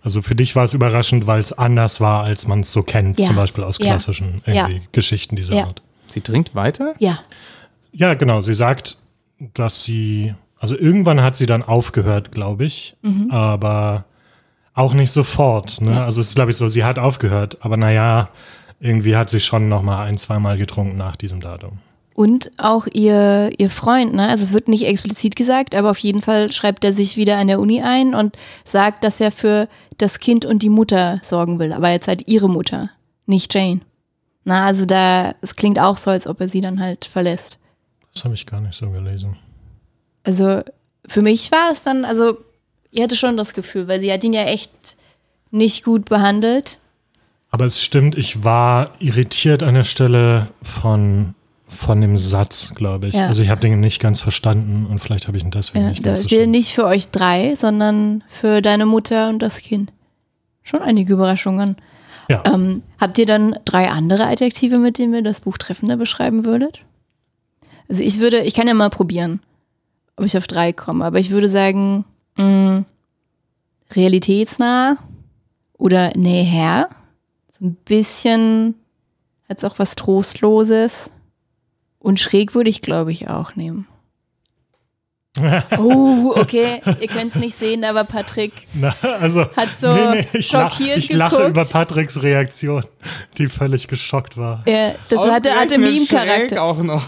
[0.06, 3.18] Also für dich war es überraschend, weil es anders war, als man es so kennt,
[3.18, 3.26] Ja.
[3.26, 3.86] zum Beispiel aus Ja.
[3.86, 5.64] klassischen irgendwie Geschichten dieser Ja.
[5.64, 5.82] Art.
[6.06, 6.94] Sie trinkt weiter?
[7.00, 7.18] Ja.
[7.90, 8.40] Ja, genau.
[8.40, 8.98] Sie sagt,
[9.54, 13.32] dass sie, also irgendwann hat sie dann aufgehört, glaube ich, Mhm.
[13.32, 14.04] aber
[14.74, 15.80] auch nicht sofort.
[15.80, 16.04] Ne?
[16.04, 18.28] Also es ist, glaube ich, so, sie hat aufgehört, aber naja,
[18.78, 21.78] irgendwie hat sie schon noch mal ein, zweimal getrunken nach diesem Datum.
[22.16, 24.26] Und auch ihr, ihr Freund, ne?
[24.26, 27.46] Also es wird nicht explizit gesagt, aber auf jeden Fall schreibt er sich wieder an
[27.46, 31.74] der Uni ein und sagt, dass er für das Kind und die Mutter sorgen will.
[31.74, 32.88] Aber jetzt halt ihre Mutter,
[33.26, 33.82] nicht Jane.
[34.44, 37.58] Na, also da, es klingt auch so, als ob er sie dann halt verlässt.
[38.14, 39.36] Das habe ich gar nicht so gelesen.
[40.24, 40.62] Also
[41.06, 42.38] für mich war es dann, also
[42.92, 44.96] ich hatte schon das Gefühl, weil sie hat ihn ja echt
[45.50, 46.78] nicht gut behandelt.
[47.50, 51.34] Aber es stimmt, ich war irritiert an der Stelle von,
[51.68, 53.14] von dem Satz, glaube ich.
[53.14, 53.26] Ja.
[53.26, 56.02] Also ich habe den nicht ganz verstanden und vielleicht habe ich ihn deswegen Ja, nicht
[56.02, 56.50] ganz steht verstanden.
[56.52, 59.92] nicht für euch drei, sondern für deine Mutter und das Kind.
[60.62, 61.76] Schon einige Überraschungen.
[62.28, 62.42] Ja.
[62.46, 66.82] Ähm, habt ihr dann drei andere Adjektive, mit denen ihr das Buch treffender beschreiben würdet?
[67.88, 69.40] Also ich würde, ich kann ja mal probieren,
[70.16, 72.04] ob ich auf drei komme, aber ich würde sagen,
[72.36, 72.84] mh,
[73.94, 74.96] realitätsnah
[75.78, 76.88] oder näher.
[77.58, 78.74] So ein bisschen
[79.48, 81.10] hat es auch was Trostloses.
[82.06, 83.86] Und schräg würde ich, glaube ich, auch nehmen.
[85.78, 89.94] Oh, okay, ihr könnt es nicht sehen, aber Patrick Na, also, hat so
[90.32, 91.50] ich, lach, schockiert ich lache geguckt.
[91.50, 92.82] über Patricks Reaktion,
[93.36, 94.62] die völlig geschockt war.
[94.66, 96.62] Ja, das hatte, hatte Meme-Charakter.
[96.62, 97.04] auch noch.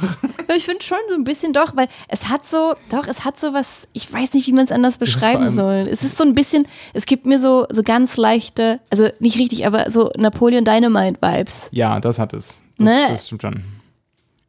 [0.47, 3.41] Ja, Ich finde schon so ein bisschen doch, weil es hat so, doch, es hat
[3.41, 5.89] so was, ich weiß nicht, wie man es anders beschreiben soll.
[5.91, 9.67] Es ist so ein bisschen, es gibt mir so, so ganz leichte, also nicht richtig,
[9.67, 11.69] aber so Napoleon Dynamite-Vibes.
[11.71, 12.63] Ja, das hat es.
[12.77, 13.07] Das, Ne?
[13.09, 13.63] das stimmt schon.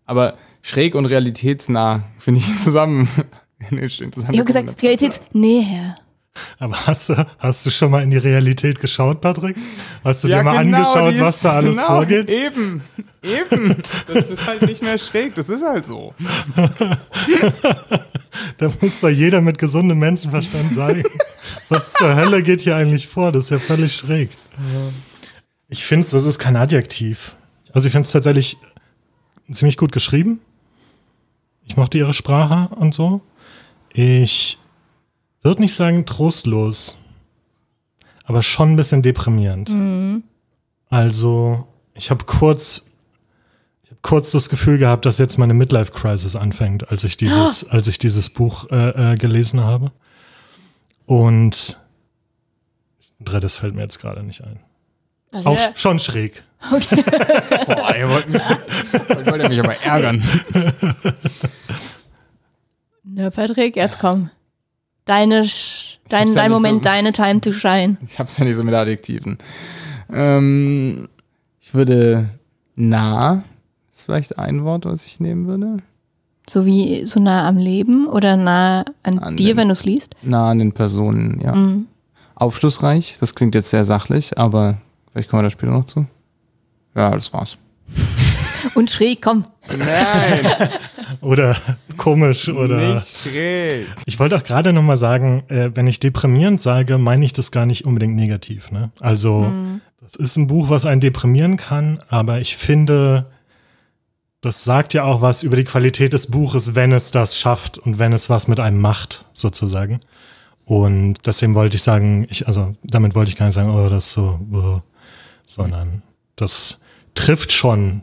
[0.10, 3.08] Aber schräg und realitätsnah finde ich zusammen
[3.60, 4.82] eine interessante Ich habe gesagt.
[4.82, 5.98] Realitätsnäher.
[6.58, 9.56] Aber hast du, hast du schon mal in die Realität geschaut, Patrick?
[10.04, 12.28] Hast du Ja, dir mal genau, angeschaut, was da alles genau, vorgeht?
[12.28, 12.82] Eben,
[13.22, 13.76] eben.
[14.08, 16.14] Das ist halt nicht mehr schräg, das ist halt so.
[18.58, 21.04] Da muss doch jeder mit gesundem Menschenverstand sagen,
[21.68, 23.32] Was zur Hölle geht hier eigentlich vor?
[23.32, 24.30] Das ist ja völlig schräg.
[25.68, 27.36] Ich finde es, das ist kein Adjektiv.
[27.74, 28.58] Also ich finde es tatsächlich
[29.56, 30.42] ziemlich gut geschrieben.
[31.66, 33.22] Ich mochte ihre Sprache und so.
[33.94, 34.58] Ich
[35.42, 37.04] würde nicht sagen trostlos,
[38.24, 39.70] aber schon ein bisschen deprimierend.
[40.90, 42.92] Also ich habe kurz,
[43.84, 47.70] ich habe kurz das Gefühl gehabt, dass jetzt meine Midlife Crisis anfängt, als ich dieses,
[47.70, 49.92] als ich dieses Buch äh, äh, gelesen habe.
[51.06, 51.80] Und
[53.20, 54.60] ein drittes fällt mir jetzt gerade nicht ein.
[55.32, 56.44] Das Auch schon schräg.
[56.62, 58.42] Boah, ihr wollt mich,
[59.10, 60.24] ihr wollt mich aber ärgern.
[63.04, 64.30] Na, Patrick, jetzt komm.
[65.06, 67.98] Deine, Sch- dein, ja dein Moment, so- deine Time to shine.
[68.06, 69.38] Ich hab's ja nicht so mit Adjektiven.
[70.12, 71.08] Ähm,
[71.60, 72.30] ich würde
[72.76, 73.44] nah,
[73.92, 75.78] ist vielleicht ein Wort, was ich nehmen würde.
[76.50, 79.86] So wie so nah am Leben oder nah an, An dir, den- wenn du es
[79.86, 80.16] liest.
[80.22, 81.56] Nah an den Personen, ja.
[81.56, 81.88] Mhm.
[82.36, 84.78] Aufschlussreich, das klingt jetzt sehr sachlich, aber
[85.12, 86.06] vielleicht kommen wir da später noch zu.
[87.00, 87.58] Ja, das war's.
[88.74, 89.46] Und schräg, komm.
[89.70, 90.70] Nein,
[91.22, 91.56] Oder
[91.96, 93.00] komisch oder.
[93.00, 93.88] schräg.
[94.06, 97.52] Ich wollte auch gerade noch mal sagen, äh, wenn ich deprimierend sage, meine ich das
[97.52, 98.70] gar nicht unbedingt negativ.
[98.72, 98.92] Ne?
[99.00, 99.50] Also
[100.02, 103.28] das ist ein Buch, was einen deprimieren kann, aber ich finde,
[104.42, 107.98] das sagt ja auch was über die Qualität des Buches, wenn es das schafft und
[107.98, 110.02] wenn es was mit einem macht, sozusagen.
[110.66, 114.08] Und deswegen wollte ich sagen, ich, also damit wollte ich gar nicht sagen, oh, das
[114.08, 114.82] ist so, oh,
[115.46, 116.04] sondern
[116.36, 116.82] das
[117.14, 118.02] trifft schon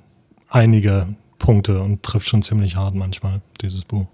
[0.49, 4.07] einige Punkte und trifft schon ziemlich hart manchmal, dieses Buch.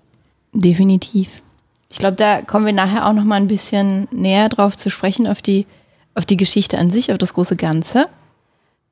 [0.52, 1.42] Definitiv.
[1.90, 5.26] Ich glaube, da kommen wir nachher auch noch mal ein bisschen näher drauf zu sprechen,
[5.26, 5.66] auf die,
[6.14, 8.08] auf die Geschichte an sich, auf das große Ganze.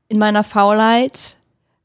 [0.08, 1.36] In meiner Faulheit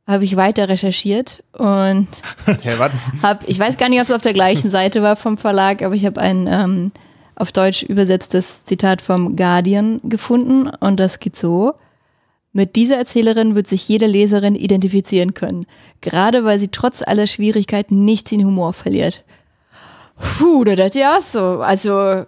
[0.07, 2.07] habe ich weiter recherchiert und
[2.61, 2.77] Hey,
[3.23, 5.95] habe, ich weiß gar nicht, ob es auf der gleichen Seite war vom Verlag, aber
[5.95, 6.91] ich habe ein ähm,
[7.35, 11.73] auf Deutsch übersetztes Zitat vom Guardian gefunden und das geht so.
[12.55, 15.65] Mit dieser Erzählerin wird sich jede Leserin identifizieren können,
[15.99, 19.25] gerade weil sie trotz aller Schwierigkeiten nicht den Humor verliert.
[20.17, 21.59] Puh, das ist ja so.
[21.61, 22.23] Also,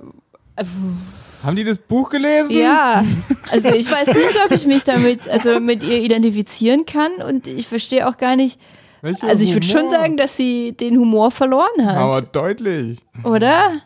[1.43, 2.57] Haben die das Buch gelesen?
[2.57, 3.05] ja,
[3.51, 7.69] also ich weiß nicht, ob ich mich damit, also mit ihr identifizieren kann und ich
[7.69, 8.59] verstehe auch gar nicht,
[9.01, 11.95] Welcher also ich würde schon sagen, dass sie den Humor verloren hat.
[11.95, 12.99] Aber deutlich.
[13.23, 13.79] Oder?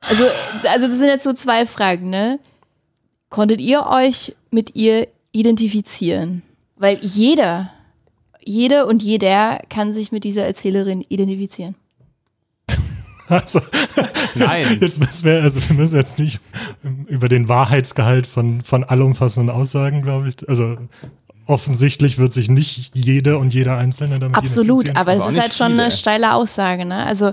[0.00, 0.24] Also,
[0.64, 2.38] also das sind jetzt so zwei Fragen, ne?
[3.30, 6.42] Konntet ihr euch mit ihr identifizieren?
[6.76, 7.70] Weil jeder,
[8.42, 11.74] jede und jeder kann sich mit dieser Erzählerin identifizieren.
[13.28, 13.60] Also,
[14.34, 14.78] Nein.
[14.80, 16.40] jetzt müssen wir, also wir müssen jetzt nicht
[17.06, 20.48] über den Wahrheitsgehalt von, von allumfassenden Aussagen, glaube ich.
[20.48, 20.78] Also
[21.46, 24.96] offensichtlich wird sich nicht jede und jeder Einzelne damit Absolut, identifizieren.
[24.96, 27.04] aber das ist halt schon eine steile Aussage, ne?
[27.04, 27.32] Also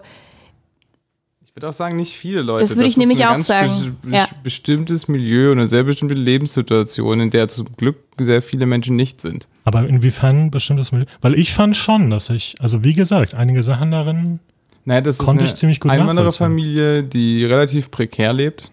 [1.57, 2.63] würde auch sagen, nicht viele Leute.
[2.65, 3.97] Das würde ich ist nämlich auch ganz sagen.
[4.05, 4.27] bes- Ja.
[4.43, 9.21] bestimmtes Milieu und eine sehr bestimmte Lebenssituation, in der zum Glück sehr viele Menschen nicht
[9.21, 9.47] sind.
[9.63, 11.07] Aber inwiefern bestimmtes Milieu?
[11.21, 14.39] Weil ich fand schon, dass ich, also wie gesagt, einige Sachen darin,
[14.85, 16.01] Naja, das Konnte ist ich ziemlich gut eine.
[16.01, 18.71] Einwandererfamilie, die relativ prekär lebt.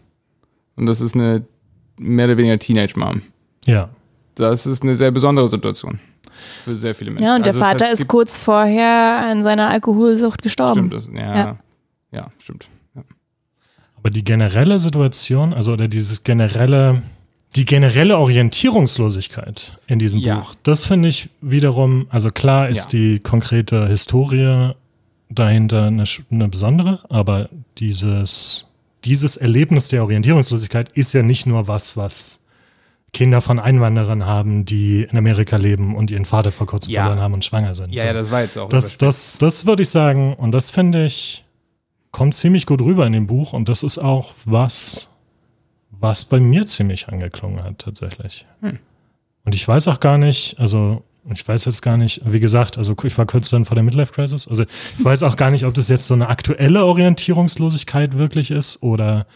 [0.76, 1.44] Und das ist eine
[1.98, 3.22] mehr oder weniger Teenage-Mom.
[3.66, 3.88] ja.
[4.36, 6.00] Das ist eine sehr besondere Situation
[6.64, 7.24] für sehr viele Menschen.
[7.24, 10.72] ja, und der Also das Vater heißt, ist kurz vorher an seiner Alkoholsucht gestorben.
[10.74, 11.58] Stimmt, das, ja, Ja.
[12.10, 12.26] ja.
[12.38, 12.68] stimmt.
[14.04, 17.00] Aber die generelle Situation, also oder dieses generelle,
[17.56, 20.40] die generelle Orientierungslosigkeit in diesem Ja.
[20.40, 22.98] Buch, das finde ich wiederum, also klar ist Ja.
[22.98, 24.72] die konkrete Historie
[25.30, 28.70] dahinter eine, eine besondere, aber dieses,
[29.06, 32.44] dieses Erlebnis der Orientierungslosigkeit ist ja nicht nur was, was
[33.14, 37.04] Kinder von Einwanderern haben, die in Amerika leben und ihren Vater vor kurzem Ja.
[37.04, 37.94] verloren haben und schwanger sind.
[37.94, 38.06] Ja, So.
[38.08, 38.68] ja, das war jetzt auch.
[38.68, 41.43] Das, das, das würde ich sagen, und das finde ich,
[42.14, 45.08] kommt ziemlich gut rüber in dem Buch und das ist auch was,
[45.90, 48.46] was bei mir ziemlich angeklungen hat, tatsächlich.
[48.60, 48.78] Hm.
[49.44, 52.94] Und ich weiß auch gar nicht, also ich weiß jetzt gar nicht, wie gesagt, also
[53.02, 55.74] ich war kurz dann vor der Midlife Crisis, also ich weiß auch gar nicht, ob
[55.74, 59.26] das jetzt so eine aktuelle Orientierungslosigkeit wirklich ist oder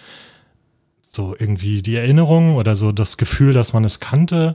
[1.02, 4.54] so irgendwie die Erinnerung oder so das Gefühl, dass man es kannte.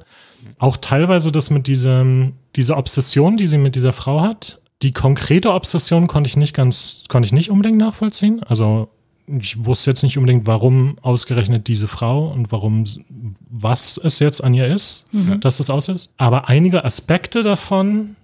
[0.59, 4.61] Auch teilweise das mit diesem, dieser Obsession, die sie mit dieser Frau hat.
[4.83, 8.43] Die konkrete Obsession konnte ich nicht ganz, konnte ich nicht unbedingt nachvollziehen.
[8.43, 8.89] Also
[9.27, 12.83] ich wusste jetzt nicht unbedingt, warum ausgerechnet diese Frau und warum,
[13.49, 15.07] was es jetzt an ihr ist,
[15.39, 16.13] dass es aus ist.
[16.17, 18.17] Aber einige Aspekte davon,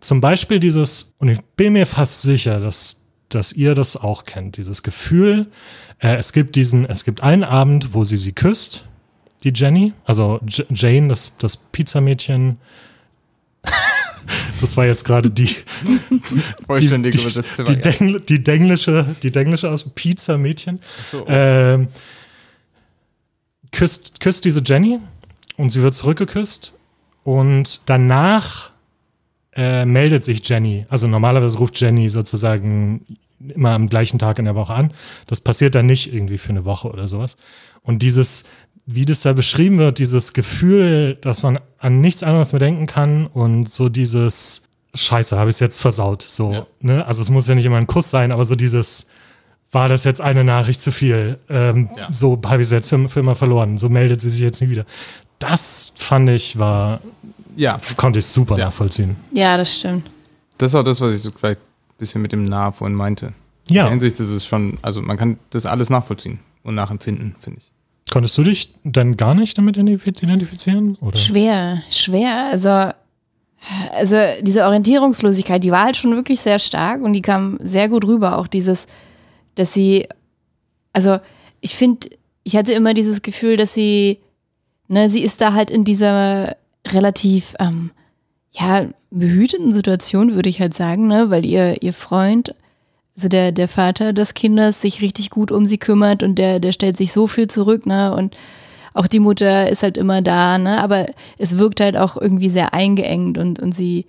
[0.00, 4.56] zum Beispiel dieses, und ich bin mir fast sicher, dass, dass ihr das auch kennt,
[4.56, 5.46] dieses Gefühl,
[6.00, 8.86] äh, es gibt diesen, es gibt einen Abend, wo sie sie küsst,
[9.44, 12.58] die Jenny, also J Jane, das, das Pizzamädchen.
[14.60, 15.54] das war jetzt gerade die,
[16.66, 17.98] vollständig die, übersetzte die, Variante.
[17.98, 20.80] Dengl, die, denglische, die denglische aus Pizzamädchen.
[21.10, 21.24] So.
[21.28, 21.88] Ähm,
[23.72, 24.98] küsst, küsst diese Jenny
[25.56, 26.74] und sie wird zurückgeküsst
[27.24, 28.70] und danach
[29.54, 30.84] äh, meldet sich Jenny.
[30.88, 33.04] Also normalerweise ruft Jenny sozusagen
[33.40, 34.92] immer am gleichen Tag in der Woche an.
[35.26, 37.36] Das passiert dann nicht irgendwie für eine Woche oder sowas.
[37.82, 38.48] Und dieses,
[38.94, 43.26] wie das da beschrieben wird, dieses Gefühl, dass man an nichts anderes mehr denken kann
[43.26, 46.22] und so dieses Scheiße, habe ich es jetzt versaut.
[46.22, 46.66] So, Ja.
[46.80, 47.06] ne?
[47.06, 49.10] Also es muss ja nicht immer ein Kuss sein, aber so dieses,
[49.72, 51.38] war das jetzt eine Nachricht zu viel?
[51.48, 52.08] Ähm, Ja.
[52.12, 53.78] So habe ich es jetzt für, für immer verloren.
[53.78, 54.84] So meldet sie sich jetzt nie wieder.
[55.38, 57.00] Das fand ich war,
[57.56, 58.66] Ja, konnte ich super Ja.
[58.66, 59.16] nachvollziehen.
[59.32, 60.10] Ja, das stimmt.
[60.58, 63.26] das ist auch das, was ich so vielleicht ein bisschen mit dem Nah vorhin meinte.
[63.68, 67.36] In Ja, der Hinsicht ist es schon, also man kann das alles nachvollziehen und nachempfinden,
[67.38, 67.70] finde ich.
[68.10, 70.96] Konntest du dich dann gar nicht damit identif- identifizieren?
[71.00, 71.16] Oder?
[71.16, 72.46] Schwer, schwer.
[72.50, 72.92] Also,
[73.92, 78.04] also diese Orientierungslosigkeit, die war halt schon wirklich sehr stark und die kam sehr gut
[78.04, 78.38] rüber.
[78.38, 78.86] Auch dieses,
[79.54, 80.06] dass sie,
[80.92, 81.18] also
[81.60, 82.08] ich finde,
[82.42, 84.18] ich hatte immer dieses Gefühl, dass sie,
[84.88, 87.90] ne, sie ist da halt in dieser relativ, ähm,
[88.52, 92.54] ja, behüteten Situation, würde ich halt sagen, ne, weil ihr, ihr Freund,
[93.20, 96.72] also der, der Vater des Kindes, sich richtig gut um sie kümmert und der, der
[96.72, 98.34] stellt sich so viel zurück, ne, und
[98.94, 100.82] auch die Mutter ist halt immer da, ne?
[100.82, 101.06] Aber
[101.36, 104.06] es wirkt halt auch irgendwie sehr eingeengt und, und sie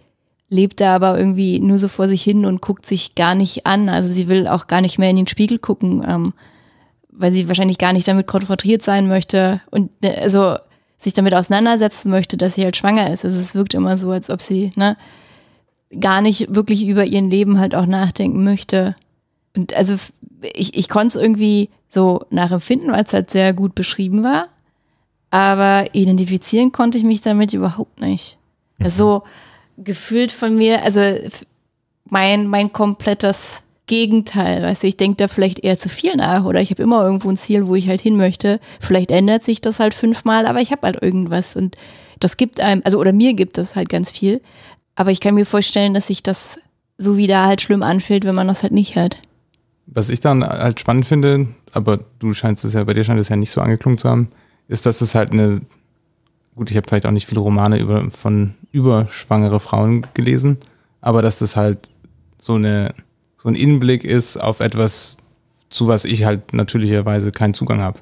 [0.50, 3.90] lebt da aber irgendwie nur so vor sich hin und guckt sich gar nicht an.
[3.90, 6.34] Also sie will auch gar nicht mehr in den Spiegel gucken, ähm,
[7.12, 10.56] weil sie wahrscheinlich gar nicht damit konfrontiert sein möchte und äh, also
[10.98, 13.26] sich damit auseinandersetzen möchte, dass sie halt schwanger ist.
[13.26, 14.96] Also es wirkt immer so, als ob sie, ne,
[16.00, 18.96] gar nicht wirklich über ihren Leben halt auch nachdenken möchte.
[19.56, 19.96] Und also
[20.54, 24.48] ich, ich konnte es irgendwie so nachempfinden, weil es halt sehr gut beschrieben war.
[25.30, 28.38] Aber identifizieren konnte ich mich damit überhaupt nicht.
[28.82, 29.24] Also
[29.78, 31.02] gefühlt von mir, also
[32.06, 34.64] mein, mein komplettes Gegenteil.
[34.64, 37.30] Weißt du, ich denke da vielleicht eher zu viel nach oder ich habe immer irgendwo
[37.30, 38.60] ein Ziel, wo ich halt hin möchte.
[38.80, 41.76] Vielleicht ändert sich das halt fünfmal, aber ich habe halt irgendwas und
[42.20, 44.42] das gibt einem, also oder mir gibt das halt ganz viel.
[44.96, 46.60] Aber ich kann mir vorstellen, dass sich das
[46.98, 49.18] so wieder halt schlimm anfühlt, wenn man das halt nicht hat.
[49.94, 53.28] Was ich dann halt spannend finde, aber du scheinst es ja, bei dir scheint es
[53.30, 54.30] ja nicht so angeklungen zu haben,
[54.70, 55.60] ist, dass es halt eine,
[56.56, 60.58] gut, ich habe vielleicht auch nicht viele Romane über, von über schwangere Frauen gelesen,
[61.02, 61.90] aber dass das halt
[62.40, 62.94] so eine,
[63.38, 65.18] so ein Innenblick ist auf etwas,
[65.70, 68.00] zu was ich halt natürlicherweise keinen Zugang habe.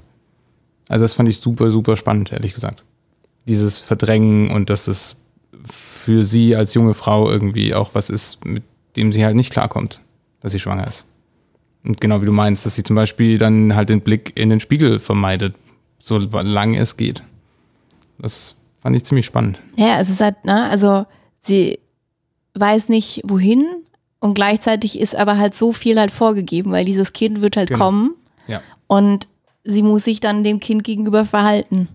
[0.89, 2.83] Also das fand ich super, super spannend, ehrlich gesagt.
[3.47, 5.17] Dieses Verdrängen und dass es
[5.65, 8.63] für sie als junge Frau irgendwie auch was ist, mit
[8.95, 10.01] dem sie halt nicht klarkommt,
[10.41, 11.05] dass sie schwanger ist.
[11.83, 14.59] Und genau wie du meinst, dass sie zum Beispiel dann halt den Blick in den
[14.59, 15.55] Spiegel vermeidet,
[16.01, 17.23] so lange es geht.
[18.17, 19.59] Das fand ich ziemlich spannend.
[19.77, 21.05] Ja, es ist halt, ne, also
[21.39, 21.79] sie
[22.55, 23.65] weiß nicht wohin
[24.19, 27.85] und gleichzeitig ist aber halt so viel halt vorgegeben, weil dieses Kind wird halt Genau.
[27.85, 28.15] kommen
[28.47, 28.61] Ja.
[28.87, 29.27] und
[29.63, 31.87] sie muss sich dann dem Kind gegenüber verhalten.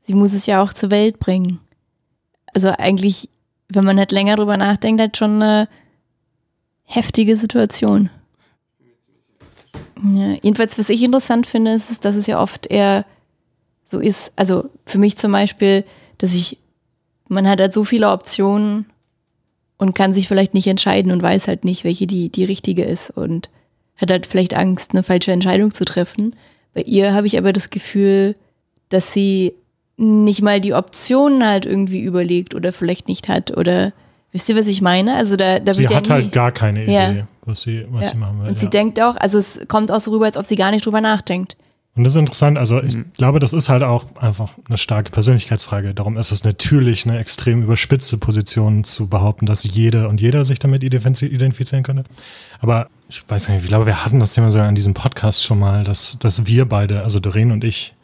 [0.00, 1.60] Sie muss es ja auch zur Welt bringen.
[2.52, 3.28] Also eigentlich,
[3.68, 5.68] wenn man halt länger drüber nachdenkt, halt schon eine
[6.84, 8.10] heftige Situation.
[10.02, 13.04] Ja, jedenfalls, was ich interessant finde, ist, dass es ja oft eher
[13.84, 15.84] so ist, also für mich zum Beispiel,
[16.18, 16.58] dass ich,
[17.28, 18.86] man hat halt so viele Optionen
[19.78, 23.10] und kann sich vielleicht nicht entscheiden und weiß halt nicht, welche die, die richtige ist
[23.10, 23.50] und
[23.96, 26.36] hat halt vielleicht Angst, eine falsche Entscheidung zu treffen.
[26.72, 28.36] Bei ihr habe ich aber das Gefühl,
[28.90, 29.54] dass sie
[29.96, 33.92] nicht mal die Optionen halt irgendwie überlegt oder vielleicht nicht hat oder
[34.32, 35.14] wisst ihr, was ich meine?
[35.14, 37.26] Also da, da Sie wird hat ja nie, halt gar keine Idee, Ja.
[37.50, 38.12] Was, sie, was ja.
[38.12, 38.48] sie machen will.
[38.48, 38.70] Und sie ja.
[38.70, 41.56] denkt auch, also es kommt auch so rüber, als ob sie gar nicht drüber nachdenkt.
[41.96, 42.56] Und das ist interessant.
[42.56, 45.92] Also ich glaube, das ist halt auch einfach eine starke Persönlichkeitsfrage.
[45.92, 50.60] Darum ist es natürlich eine extrem überspitzte Position zu behaupten, dass jede und jeder sich
[50.60, 52.04] damit identifiz- identifizieren könnte.
[52.60, 55.58] Aber ich weiß nicht, ich glaube, wir hatten das Thema sogar in diesem Podcast schon
[55.58, 57.94] mal, dass, dass wir beide, also Doreen und ich,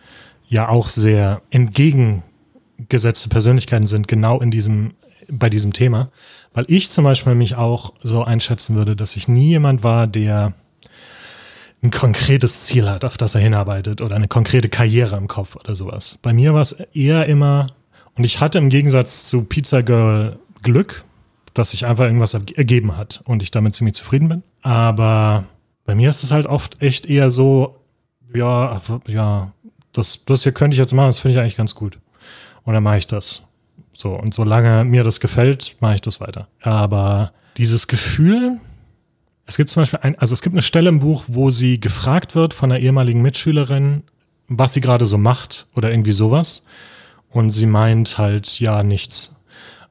[0.48, 4.94] ja auch sehr entgegengesetzte Persönlichkeiten sind, genau in diesem,
[5.28, 6.10] bei diesem Thema.
[6.56, 10.54] Weil ich zum Beispiel mich auch so einschätzen würde, dass ich nie jemand war, der
[11.82, 15.74] ein konkretes Ziel hat, auf das er hinarbeitet oder eine konkrete Karriere im Kopf oder
[15.74, 16.18] sowas.
[16.22, 17.66] Bei mir war es eher immer,
[18.14, 21.04] und ich hatte im Gegensatz zu Pizza Girl Glück,
[21.52, 24.42] dass sich einfach irgendwas erg- ergeben hat und ich damit ziemlich zufrieden bin.
[24.62, 25.44] Aber
[25.84, 27.80] bei mir ist es halt oft echt eher so,
[28.34, 29.52] ja, ja,
[29.92, 31.98] das, das hier könnte ich jetzt machen, das finde ich eigentlich ganz gut.
[32.64, 33.42] Und dann mache ich das.
[33.96, 36.48] So, und solange mir das gefällt, mache ich das weiter.
[36.60, 38.60] Aber dieses Gefühl,
[39.46, 42.34] es gibt zum Beispiel ein, also es gibt eine Stelle im Buch, wo sie gefragt
[42.34, 44.02] wird von einer ehemaligen Mitschülerin,
[44.48, 46.66] was sie gerade so macht oder irgendwie sowas.
[47.30, 49.42] Und sie meint halt, ja, nichts.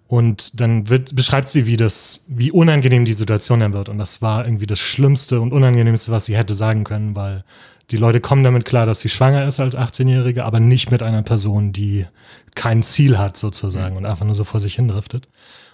[0.08, 3.90] Und dann wird, beschreibt sie, wie das, wie unangenehm die Situation dann wird.
[3.90, 7.44] Und das war irgendwie das Schlimmste und Unangenehmste, was sie hätte sagen können, weil
[7.92, 11.22] die Leute kommen damit klar, dass sie schwanger ist als 18-Jährige, aber nicht mit einer
[11.22, 12.08] Person, die
[12.56, 15.28] kein Ziel hat sozusagen und einfach nur so vor sich hindriftet.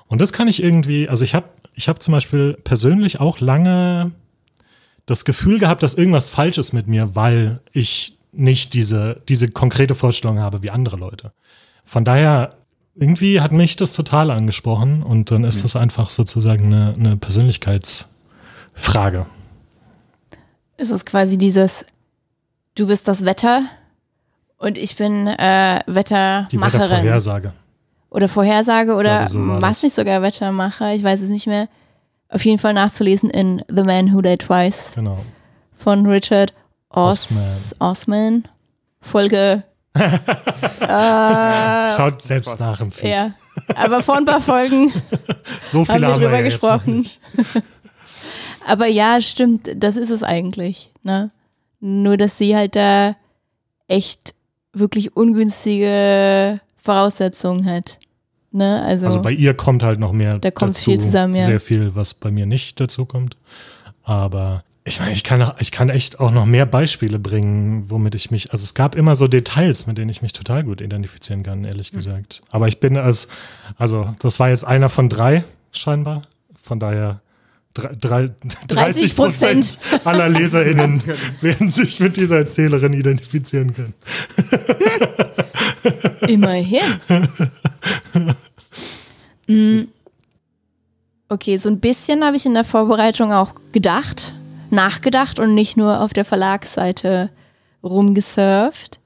[0.07, 4.11] Und das kann ich irgendwie, also ich habe ich hab zum Beispiel persönlich auch lange
[5.05, 9.95] das Gefühl gehabt, dass irgendwas falsch ist mit mir, weil ich nicht diese, diese konkrete
[9.95, 11.31] Vorstellung habe wie andere Leute.
[11.85, 12.55] Von daher,
[12.95, 19.25] irgendwie hat mich das total angesprochen und dann ist das einfach sozusagen eine, eine Persönlichkeitsfrage.
[20.77, 21.85] Es ist quasi dieses,
[22.75, 23.63] du bist das Wetter
[24.57, 26.61] und ich bin äh, Die Wettermacherin.
[26.61, 27.53] Wettervorhersage.
[28.09, 31.67] oder Vorhersage oder so war was nicht sogar Wettermacher, ich weiß es nicht mehr.
[32.29, 35.17] Auf jeden Fall nachzulesen in The Man Who Died Twice Genau.
[35.75, 36.53] von Richard
[36.89, 38.47] Os Osman.
[39.01, 39.63] Folge.
[39.93, 43.09] äh, Schaut selbst nach im Feed.
[43.09, 43.31] ja.
[43.75, 44.93] Aber vor ein paar Folgen
[45.65, 46.99] So haben wir haben wir drüber noch gesprochen.
[46.99, 47.19] nicht.
[48.67, 50.91] Aber ja, stimmt, das ist es eigentlich.
[51.03, 51.31] Ne?
[51.81, 53.15] Nur, dass sie halt da
[53.87, 54.33] echt
[54.73, 57.99] wirklich ungünstige Voraussetzungen hat.
[58.51, 58.81] Ne?
[58.83, 60.91] Also, Also bei ihr kommt halt noch mehr Da kommt dazu.
[60.91, 61.45] viel zusammen, ja.
[61.45, 63.37] Sehr viel, was bei mir nicht dazu kommt.
[64.03, 68.31] Aber ich meine, ich kann, ich kann echt auch noch mehr Beispiele bringen, womit ich
[68.31, 71.63] mich, also es gab immer so Details, mit denen ich mich total gut identifizieren kann,
[71.65, 72.41] ehrlich gesagt.
[72.49, 73.27] Aber ich bin als,
[73.77, 76.23] also das war jetzt einer von drei scheinbar.
[76.59, 77.21] Von daher
[77.73, 81.01] 30 Prozent aller LeserInnen
[81.41, 83.93] werden sich mit dieser Erzählerin identifizieren können.
[86.27, 86.81] Immerhin.
[89.47, 89.87] Mm.
[91.27, 94.33] Okay, so ein bisschen habe ich in der Vorbereitung auch gedacht,
[94.69, 97.29] nachgedacht und nicht nur auf der Verlagsseite
[97.83, 98.99] rumgesurft.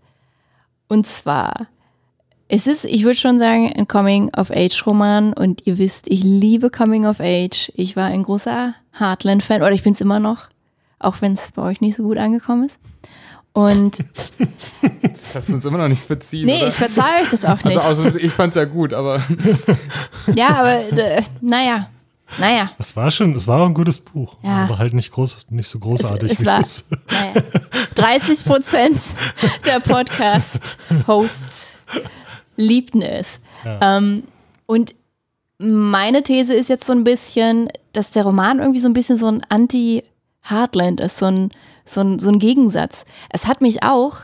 [0.87, 1.67] Und zwar,
[2.47, 7.71] es ist, ich würde schon sagen, ein Coming-of-Age-Roman und ihr wisst, ich liebe Coming-of-Age.
[7.75, 10.43] Ich war ein großer Heartland-Fan oder ich bin es immer noch,
[10.99, 12.79] auch wenn es bei euch nicht so gut angekommen ist.
[13.53, 14.03] Und
[15.01, 16.45] Das hast du uns immer noch nicht verziehen.
[16.45, 16.67] nee, oder?
[16.67, 17.77] ich verzeihe euch das auch nicht.
[17.79, 19.21] also, also ich fand's ja gut, aber
[20.35, 21.89] Ja, aber äh, naja,
[22.37, 22.71] naja.
[22.77, 24.35] Das war schon, es war auch ein gutes Buch.
[24.43, 24.65] Ja.
[24.65, 26.89] Aber halt nicht groß, nicht so großartig es wie war- das.
[27.09, 27.41] naja.
[27.95, 28.99] 30 Prozent
[29.65, 31.71] der Podcast-Hosts
[32.57, 33.39] liebten es.
[33.81, 34.23] Ähm,
[34.65, 34.95] und
[35.57, 39.27] meine These ist jetzt so ein bisschen, dass der Roman irgendwie so ein bisschen so
[39.27, 41.51] ein Anti-Heartland ist, so ein,
[41.85, 43.05] so, ein, so ein Gegensatz.
[43.29, 44.17] Es hat mich auch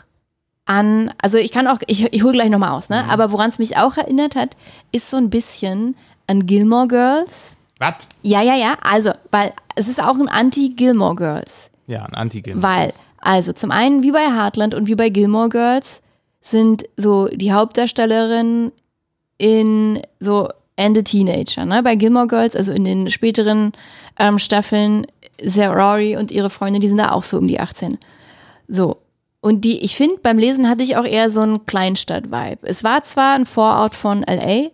[0.66, 3.06] an, also ich kann auch, ich, ich hole gleich nochmal aus, ne?
[3.06, 4.56] aber woran es mich auch erinnert hat,
[4.92, 5.96] ist so ein bisschen
[6.28, 7.56] an Gilmore Girls.
[7.80, 8.10] was?
[8.22, 8.78] Ja, ja, ja.
[8.82, 11.70] Also, weil es ist auch ein Anti-Gilmore Girls.
[11.88, 12.62] Ja, ein Antigen.
[12.62, 16.02] Weil, also zum einen, wie bei Heartland und wie bei Gilmore Girls,
[16.42, 18.72] sind so die Hauptdarstellerinnen
[19.38, 21.66] in so Ende Teenager.
[21.66, 21.84] Ne?
[21.84, 23.72] Bei Gilmore Girls, also in den späteren
[24.20, 25.06] ähm, Staffeln,
[25.44, 27.98] Sarah Rory und ihre Freunde, die sind da auch so um die 18.
[28.68, 28.98] So.
[29.42, 32.60] Und die, ich finde, beim Lesen hatte ich auch eher so einen Kleinstadt-Vibe.
[32.62, 34.70] Es war zwar ein Vorort von LA,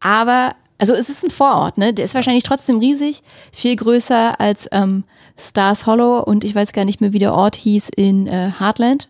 [0.00, 1.92] aber, also es ist ein Vorort, ne?
[1.92, 5.04] Der ist wahrscheinlich trotzdem riesig, viel größer als ähm,
[5.38, 9.08] Stars Hollow und ich weiß gar nicht mehr, wie der Ort hieß in äh, Heartland.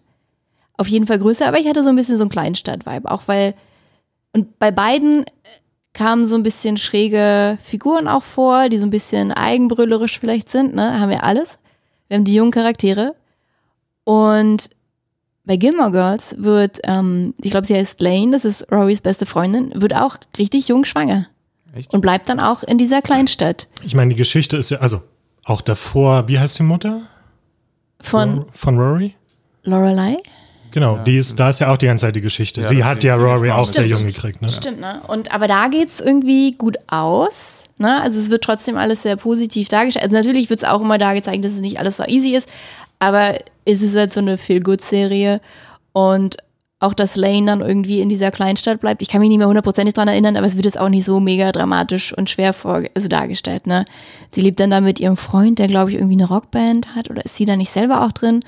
[0.81, 3.53] Auf jeden Fall größer, aber ich hatte so ein bisschen so einen Kleinstadt-Vibe, auch weil,
[4.33, 5.27] und bei beiden
[5.93, 10.75] kamen so ein bisschen schräge Figuren auch vor, die so ein bisschen eigenbrüllerisch vielleicht sind,
[10.75, 10.99] ne?
[10.99, 11.59] Haben wir alles.
[12.09, 13.15] Wir haben die jungen Charaktere.
[14.05, 14.71] Und
[15.45, 19.73] bei Gilmore Girls wird, ähm, ich glaube, sie heißt Lane, das ist Rorys beste Freundin,
[19.75, 21.27] wird auch richtig jung schwanger.
[21.75, 21.93] Echt?
[21.93, 23.69] Und bleibt dann auch in dieser Kleinstadt.
[23.85, 25.03] Ich meine, die Geschichte ist ja, also
[25.45, 27.03] auch davor, wie heißt die Mutter?
[28.01, 29.15] Von Von Rory?
[29.63, 30.17] Lorelei?
[30.71, 32.61] Genau, die ist, da ist ja auch die ganze Zeit die Geschichte.
[32.61, 34.51] Ja, sie hat ja Rory auch sehr jung gekriegt, ne?
[34.51, 35.01] Stimmt, ne?
[35.07, 37.65] Und aber da geht's irgendwie gut aus.
[37.79, 38.01] Ne?
[38.03, 40.05] Also es wird trotzdem alles sehr positiv dargestellt.
[40.05, 42.49] Also natürlich wird es auch immer da gezeigt, dass es nicht alles so easy ist,
[42.99, 45.41] aber es ist halt so eine Feel-Good-Serie.
[45.93, 46.37] Und
[46.81, 49.03] auch, dass Lane dann irgendwie in dieser Kleinstadt bleibt.
[49.03, 51.21] Ich kann mich nicht mehr hundertprozentig dran erinnern, aber es wird jetzt auch nicht so
[51.21, 53.67] mega dramatisch und schwer vor, also dargestellt.
[53.67, 53.85] Ne?
[54.31, 57.11] Sie lebt dann da mit ihrem Freund, der, glaube ich, irgendwie eine Rockband hat.
[57.11, 58.41] Oder ist sie da nicht selber auch drin?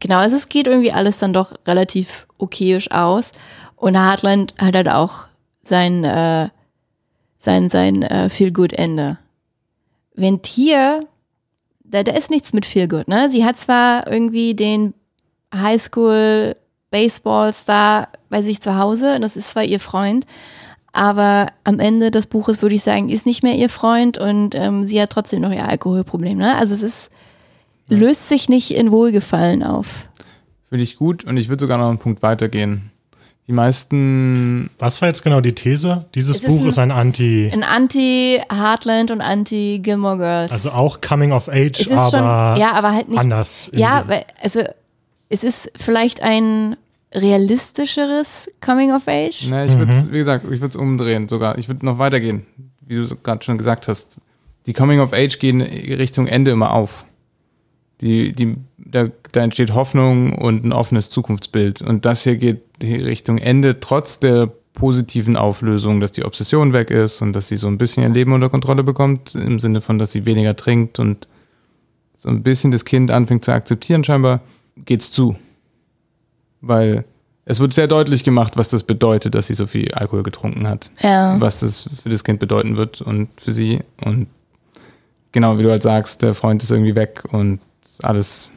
[0.00, 3.32] Genau, also es geht irgendwie alles dann doch relativ okayisch aus.
[3.76, 5.26] Und Heartland hat halt auch
[5.62, 6.48] sein, äh,
[7.38, 9.18] sein, sein äh, Feel-Good-Ende.
[10.14, 11.06] Wenn hier,
[11.84, 13.28] da, da ist nichts mit Feel-Good, ne?
[13.28, 14.94] Sie hat zwar irgendwie den
[15.54, 16.56] Highschool
[16.90, 20.26] Baseball-Star bei sich zu Hause, das ist zwar ihr Freund,
[20.92, 24.84] aber am Ende des Buches würde ich sagen, ist nicht mehr ihr Freund und ähm,
[24.84, 26.56] sie hat trotzdem noch ihr Alkoholproblem, ne?
[26.56, 27.10] Also es ist,
[27.88, 29.86] löst sich nicht in Wohlgefallen auf.
[30.68, 32.90] Finde ich gut und ich würde sogar noch einen Punkt weitergehen.
[33.46, 36.04] Die meisten, Was war jetzt genau die These?
[36.14, 40.52] Dieses Es ist Buch ein- ist ein Anti, Ein Anti-Heartland und Anti-Gilmore Girls.
[40.52, 43.70] also auch Coming of Age, es ist aber schon, ja, aber halt nicht anders.
[43.72, 44.60] Ja, weil, also
[45.30, 46.76] es ist vielleicht ein
[47.14, 49.46] realistischeres Coming of Age.
[49.48, 51.56] Na, ich würde es, wie gesagt, ich würde es umdrehen sogar.
[51.58, 52.44] Ich würde noch weitergehen,
[52.86, 54.18] wie du gerade schon gesagt hast.
[54.66, 57.04] Die Coming of Age gehen Richtung Ende immer auf.
[58.00, 61.82] Die, die, da, da entsteht Hoffnung und ein offenes Zukunftsbild.
[61.82, 67.20] Und das hier geht Richtung Ende, trotz der positiven Auflösung, dass die Obsession weg ist
[67.20, 70.12] und dass sie so ein bisschen ihr Leben unter Kontrolle bekommt, im Sinne von, dass
[70.12, 71.26] sie weniger trinkt und
[72.14, 74.40] so ein bisschen das Kind anfängt zu akzeptieren, scheinbar
[74.76, 75.36] geht's zu.
[76.60, 77.04] Weil
[77.44, 80.90] es wird sehr deutlich gemacht, was das bedeutet, dass sie so viel Alkohol getrunken hat.
[81.00, 81.40] Ja.
[81.40, 83.80] Was das für das Kind bedeuten wird und für sie.
[84.04, 84.26] Und
[85.32, 87.60] genau, wie du halt sagst, der Freund ist irgendwie weg und
[88.02, 88.52] alles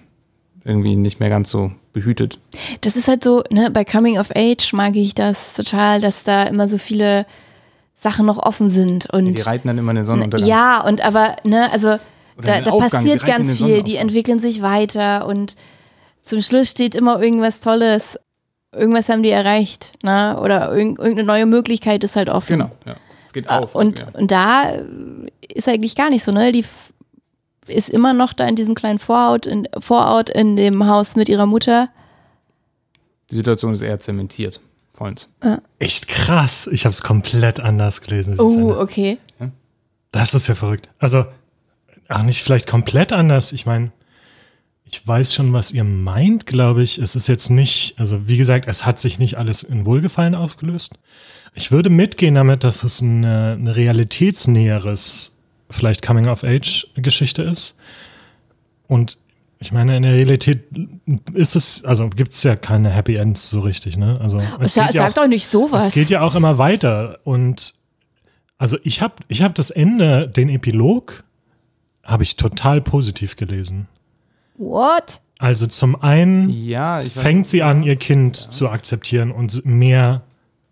[0.64, 2.40] irgendwie nicht mehr ganz so behütet.
[2.82, 6.44] Das ist halt so, ne, bei Coming of Age mag ich das total, dass da
[6.44, 7.26] immer so viele
[7.96, 9.10] Sachen noch offen sind.
[9.10, 10.48] Und Die reiten dann immer in den Sonnenuntergang.
[10.48, 11.98] Ja, und aber, ne, also
[12.42, 15.56] da, da passiert ganz viel, die entwickeln sich weiter und
[16.24, 18.18] zum Schluss steht immer irgendwas Tolles.
[18.74, 20.40] Irgendwas haben die erreicht, ne?
[20.42, 22.60] Oder irg irgendeine neue Möglichkeit ist halt offen.
[22.60, 22.96] Genau, ja.
[23.26, 23.76] Es geht auf.
[23.76, 24.08] Und, ja.
[24.14, 24.74] und da
[25.54, 26.52] ist eigentlich gar nicht so, ne?
[26.52, 26.64] Die
[27.68, 31.46] ist immer noch da in diesem kleinen Vorort in, Vorort in dem Haus mit ihrer
[31.46, 31.90] Mutter.
[33.30, 34.60] Die Situation ist eher zementiert.
[34.94, 35.30] Vollends.
[35.80, 36.68] Echt krass.
[36.68, 38.40] Ich habe es komplett anders gelesen.
[38.40, 39.18] Oh, okay.
[40.12, 40.90] Das ist ja verrückt.
[41.00, 41.26] Also,
[42.10, 43.54] auch nicht vielleicht komplett anders.
[43.54, 43.92] Ich meine,
[44.84, 46.98] ich weiß schon, was ihr meint, glaube ich.
[46.98, 51.00] Es ist jetzt nicht, also wie gesagt, es hat sich nicht alles in Wohlgefallen aufgelöst.
[51.54, 55.41] Ich würde mitgehen damit, dass es eine realitätsnäheres,
[55.72, 57.78] vielleicht Coming-of-Age-Geschichte ist.
[58.88, 59.18] Und
[59.60, 60.64] ich meine, in der Realität
[61.34, 64.20] ist es, also gibt es ja keine Happy Ends so richtig, ne?
[64.20, 65.88] Also es geht ja sag auch- doch nicht sowas.
[65.90, 67.20] es geht ja auch immer weiter.
[67.24, 67.74] Und
[68.58, 71.24] also ich habe ich hab das Ende, den Epilog,
[72.04, 73.88] habe ich total positiv gelesen.
[74.58, 75.22] What?
[75.38, 80.22] Also zum einen Ja, ich weiß fängt sie an, ihr Kind zu akzeptieren und mehr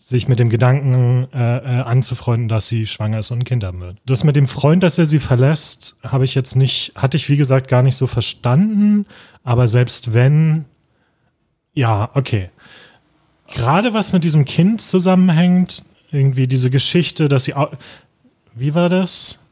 [0.10, 3.80] sich mit dem Gedanken äh, äh, anzufreunden, dass sie schwanger ist und ein Kind haben
[3.80, 3.98] wird.
[4.08, 7.38] Das mit dem Freund, dass er sie verlässt, habe ich jetzt nicht, hatte ich wie
[7.38, 9.06] gesagt gar nicht so verstanden.
[9.44, 10.66] Aber selbst wenn,
[11.76, 12.50] ja, okay.
[13.54, 17.54] Gerade was mit diesem Kind zusammenhängt, irgendwie diese Geschichte, dass sie,
[18.56, 19.46] wie war das?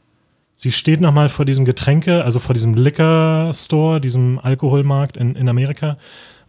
[0.55, 5.49] Sie steht nochmal vor diesem Getränke, also vor diesem Liquor Store, diesem Alkoholmarkt in, in
[5.49, 5.99] Amerika.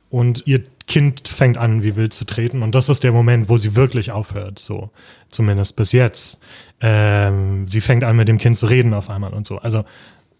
[0.08, 2.62] Und ihr Kind fängt an, wie wild zu treten.
[2.62, 4.58] Und das ist der Moment, wo sie wirklich aufhört.
[4.58, 4.90] So,
[5.30, 6.42] zumindest bis jetzt.
[6.80, 9.58] Ähm, sie fängt an, mit dem Kind zu reden auf einmal und so.
[9.58, 9.84] Also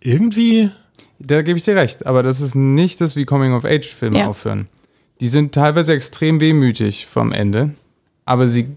[0.01, 0.70] irgendwie,
[1.20, 4.26] Da gebe ich dir recht, aber das ist nicht das, wie Coming-of-Age-Filme Ja.
[4.28, 4.68] aufhören.
[5.20, 7.70] Die sind teilweise extrem wehmütig vom Ende,
[8.24, 8.68] aber sie,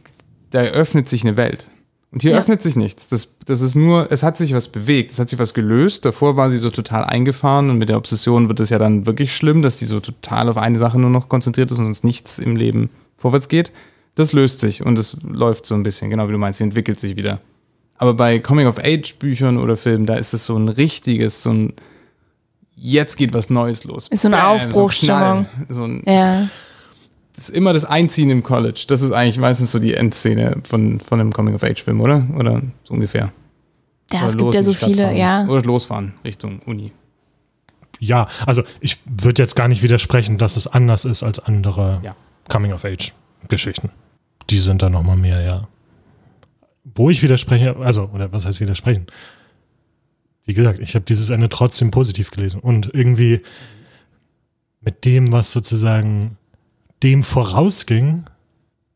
[0.49, 1.69] da öffnet sich eine Welt.
[2.11, 2.39] Und hier Ja.
[2.39, 3.07] öffnet sich nichts.
[3.07, 6.03] Das, das ist nur, es hat sich was bewegt, es hat sich was gelöst.
[6.03, 9.33] Davor war sie so total eingefahren und mit der Obsession wird es ja dann wirklich
[9.35, 12.37] schlimm, dass sie so total auf eine Sache nur noch konzentriert ist und sonst nichts
[12.37, 13.71] im Leben vorwärts geht.
[14.15, 16.99] Das löst sich und es läuft so ein bisschen, genau wie du meinst, sie entwickelt
[16.99, 17.39] sich wieder.
[17.97, 21.73] Aber bei Coming-of-Age-Büchern oder Filmen, da ist es so ein richtiges, so ein
[22.75, 24.07] jetzt geht was Neues los.
[24.09, 25.45] Ist so eine Aufbruchsstimmung.
[25.69, 26.47] So ein, Ja.
[27.35, 28.85] Das ist immer das Einziehen im College.
[28.87, 32.27] Das ist eigentlich meistens so die Endszene von, von einem Coming-of-Age-Film, oder?
[32.37, 33.31] Oder so ungefähr.
[34.11, 35.15] Ja, Oder es gibt ja so viele, fahren.
[35.15, 35.47] ja.
[35.47, 36.91] Oder losfahren Richtung Uni.
[37.99, 42.15] ja, also ich würde jetzt gar nicht widersprechen, dass es anders ist als andere Ja.
[42.49, 43.89] Coming-of-Age-Geschichten.
[44.49, 45.67] Die sind da nochmal mehr, ja.
[46.95, 49.07] Wo ich widerspreche, also, oder was heißt widersprechen?
[50.45, 53.41] Wie gesagt, ich habe dieses Ende trotzdem positiv gelesen und irgendwie
[54.81, 56.37] mit dem, was sozusagen
[57.03, 58.25] dem vorausging,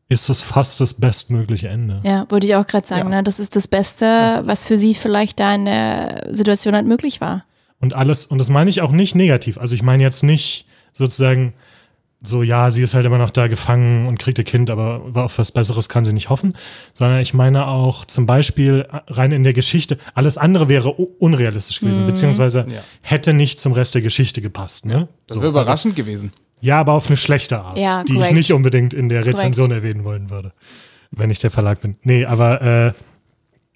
[0.08, 2.00] ist es fast das bestmögliche Ende.
[2.04, 3.16] Ja, wollte ich auch gerade sagen, Ja.
[3.16, 3.22] ne?
[3.24, 4.04] das ist das Beste,
[4.44, 7.44] was für sie vielleicht da in der Situation halt möglich war.
[7.80, 9.58] Und alles, und das meine ich auch nicht negativ.
[9.58, 11.54] Also ich meine jetzt nicht sozusagen
[12.22, 15.38] so, ja, sie ist halt immer noch da gefangen und kriegt ihr Kind, aber auf
[15.38, 16.54] was Besseres kann sie nicht hoffen,
[16.94, 22.06] sondern ich meine auch zum Beispiel rein in der Geschichte, alles andere wäre unrealistisch gewesen,
[22.06, 22.80] beziehungsweise Ja.
[23.02, 24.86] hätte nicht zum Rest der Geschichte gepasst.
[24.86, 25.08] Ne?
[25.26, 26.32] Das So, wäre also- überraschend gewesen.
[26.60, 28.30] Ja, aber auf eine schlechte Art, Ja, die korrekt.
[28.30, 30.52] ich nicht unbedingt in der Rezension erwähnen wollen würde,
[31.10, 31.96] wenn ich der Verlag bin.
[32.02, 32.92] Nee, aber äh,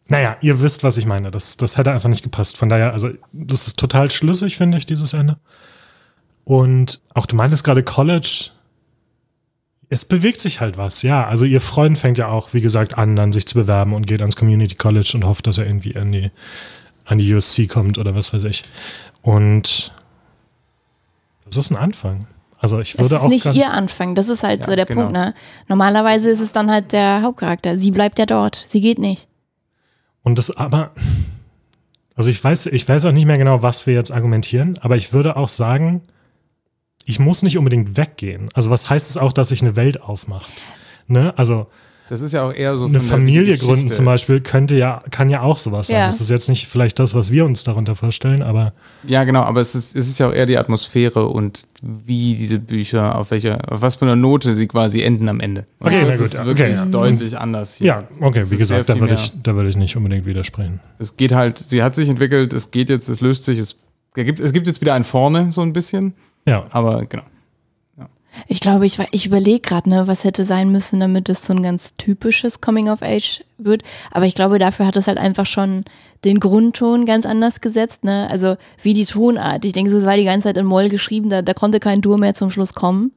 [0.09, 1.31] naja, ihr wisst, was ich meine.
[1.31, 2.57] Das, das hätte einfach nicht gepasst.
[2.57, 5.39] Von daher, also das ist total schlüssig, finde ich, dieses Ende.
[6.45, 8.51] Und auch du meintest gerade College.
[9.89, 11.27] Es bewegt sich halt was, ja.
[11.27, 14.21] Also ihr Freund fängt ja auch, wie gesagt, an, dann sich zu bewerben und geht
[14.21, 16.31] ans Community College und hofft, dass er irgendwie an die,
[17.05, 18.65] an die USC kommt oder was weiß ich.
[19.23, 19.93] Und
[21.45, 22.27] das ist ein Anfang.
[22.61, 24.77] Also ich Das würde ist auch nicht gar- ihr Anfang, das ist halt Ja, so
[24.77, 25.01] der genau.
[25.03, 25.15] Punkt.
[25.15, 25.35] Ne?
[25.69, 27.77] Normalerweise ist es dann halt der Hauptcharakter.
[27.77, 29.29] Sie bleibt ja dort, sie geht nicht.
[30.23, 30.91] Und das aber,
[32.15, 35.13] also ich weiß, ich weiß auch nicht mehr genau, was wir jetzt argumentieren, aber ich
[35.15, 36.03] würde auch sagen,
[37.07, 38.51] ich muss nicht unbedingt weggehen.
[38.53, 40.51] Also was heißt es auch, dass sich eine Welt aufmacht?
[41.07, 41.33] Ne?
[41.39, 41.67] Also
[42.11, 45.43] Das ist ja auch eher so eine Familie gründen zum Beispiel könnte ja, kann ja
[45.43, 45.97] auch sowas sein.
[45.97, 46.07] Ja.
[46.07, 48.73] Das ist jetzt nicht vielleicht das, was wir uns darunter vorstellen, aber
[49.07, 52.59] Ja, genau, aber es ist, es ist ja auch eher die Atmosphäre und wie diese
[52.59, 55.67] Bücher, auf welcher, auf was für einer Note sie quasi enden am Ende.
[55.79, 56.91] Und Okay, das na ist gut, wirklich okay.
[56.91, 57.87] deutlich anders hier.
[57.87, 60.81] ja, okay, Es wie ist gesagt, da würde ich, da würde ich nicht unbedingt widersprechen.
[60.99, 63.77] Es geht halt, sie hat sich entwickelt, es geht jetzt, es löst sich, es
[64.17, 67.23] gibt, es gibt jetzt wieder ein Vorne, so ein bisschen, Ja, aber genau.
[68.47, 71.63] Ich glaube, ich, ich überlege gerade, ne, was hätte sein müssen, damit es so ein
[71.63, 73.83] ganz typisches Coming-of-Age wird.
[74.11, 75.85] Aber ich glaube, dafür hat es halt einfach schon
[76.25, 78.05] den Grundton ganz anders gesetzt.
[78.05, 78.29] Ne?
[78.31, 79.65] Also wie die Tonart.
[79.65, 82.01] Ich denke, so, es war die ganze Zeit in Moll geschrieben, da, da konnte kein
[82.01, 83.13] Dur mehr zum Schluss kommen.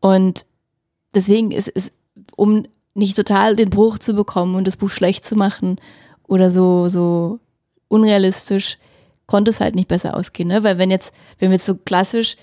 [0.00, 0.46] Und
[1.14, 1.92] deswegen ist es,
[2.36, 5.76] um nicht total den Bruch zu bekommen und das Buch schlecht zu machen
[6.26, 7.38] oder so, so
[7.88, 8.78] unrealistisch,
[9.26, 10.48] konnte es halt nicht besser ausgehen.
[10.48, 10.62] Ne?
[10.62, 12.36] Weil wenn jetzt, wenn wir jetzt so klassisch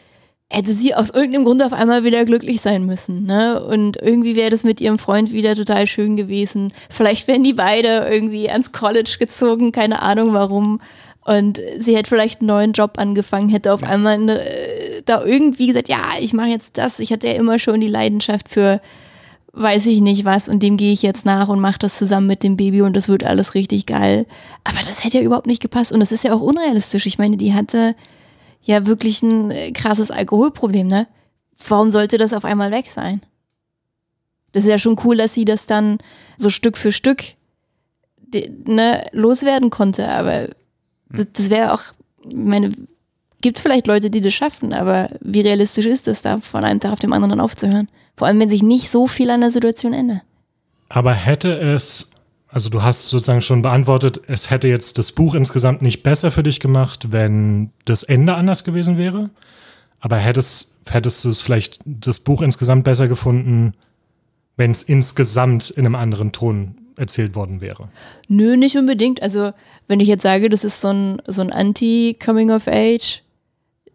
[0.49, 3.25] hätte sie aus irgendeinem Grund auf einmal wieder glücklich sein müssen.
[3.25, 3.63] Ne?
[3.63, 6.73] Und irgendwie wäre das mit ihrem Freund wieder total schön gewesen.
[6.89, 10.81] Vielleicht wären die beide irgendwie ans College gezogen, keine Ahnung warum.
[11.23, 15.67] Und sie hätte vielleicht einen neuen Job angefangen, hätte auf einmal eine, äh, da irgendwie
[15.67, 16.99] gesagt, ja, ich mache jetzt das.
[16.99, 18.81] Ich hatte ja immer schon die Leidenschaft für
[19.51, 22.43] weiß ich nicht was und dem gehe ich jetzt nach und mache das zusammen mit
[22.43, 24.25] dem Baby und das wird alles richtig geil.
[24.63, 27.05] Aber das hätte ja überhaupt nicht gepasst und das ist ja auch unrealistisch.
[27.07, 27.95] Ich meine, die hatte
[28.61, 31.07] ja wirklich ein äh, krasses Alkoholproblem, ne?
[31.67, 33.21] Warum sollte das auf einmal weg sein?
[34.51, 35.97] Das ist ja schon cool, dass sie das dann
[36.37, 37.23] so Stück für Stück
[38.65, 40.49] ne, loswerden konnte, aber
[41.09, 41.81] das, das wäre auch,
[42.27, 42.71] ich meine,
[43.41, 46.93] gibt vielleicht Leute, die das schaffen, aber wie realistisch ist es da, von einem Tag
[46.93, 47.89] auf dem anderen aufzuhören?
[48.15, 50.21] Vor allem, wenn sich nicht so viel an der Situation ändert.
[50.89, 52.11] aber hätte es,
[52.51, 56.43] also du hast sozusagen schon beantwortet, es hätte jetzt das Buch insgesamt nicht besser für
[56.43, 59.29] dich gemacht, wenn das Ende anders gewesen wäre.
[59.99, 63.73] Aber hättest, hättest du es vielleicht das Buch insgesamt besser gefunden,
[64.57, 67.89] wenn es insgesamt in einem anderen Ton erzählt worden wäre?
[68.27, 69.21] Nö, nicht unbedingt.
[69.21, 69.51] Also,
[69.87, 73.21] wenn ich jetzt sage, das ist so ein, so ein Anti-Coming-of-Age,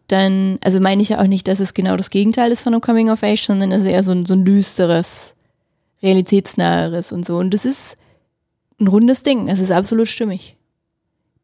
[0.06, 2.82] dann, also meine ich ja auch nicht, dass es genau das Gegenteil ist von einem
[2.82, 5.32] Coming-of-Age, sondern es ist eher so ein, so ein düsteres,
[6.02, 7.38] realitätsnaheres und so.
[7.38, 7.96] Und das ist
[8.80, 9.46] ein rundes Ding.
[9.46, 10.56] Das ist absolut stimmig.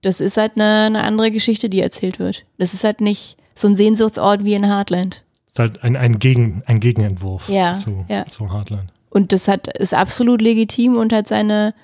[0.03, 2.45] Das ist halt eine, eine andere Geschichte, die erzählt wird.
[2.59, 5.25] Das ist halt nicht so ein Sehnsuchtsort wie in Heartland.
[5.47, 8.25] ist halt ein, ein, Gegen, ein Gegenentwurf Ja, zu, ja.
[8.27, 8.93] zu Heartland.
[9.11, 11.75] Und das hat, ist absolut legitim und hat seine,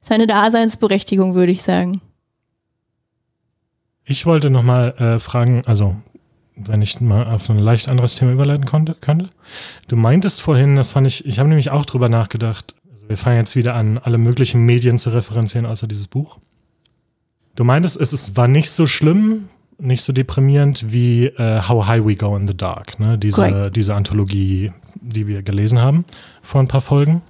[0.00, 2.00] seine Daseinsberechtigung, würde ich sagen.
[4.04, 5.96] Ich wollte nochmal äh, fragen, also
[6.54, 9.30] wenn ich mal auf so ein leicht anderes Thema überleiten konnte, könnte.
[9.88, 12.74] Du meintest vorhin, das fand ich, ich habe nämlich auch drüber nachgedacht,
[13.06, 16.38] also wir fangen jetzt wieder an, alle möglichen Medien zu referenzieren, außer dieses Buch.
[17.54, 19.48] Du meintest, es ist, war nicht so schlimm,
[19.78, 23.18] nicht so deprimierend wie äh, How High We Go in the Dark, ne?
[23.18, 26.04] diese, diese Anthologie, die wir gelesen haben
[26.42, 27.22] vor ein paar Folgen.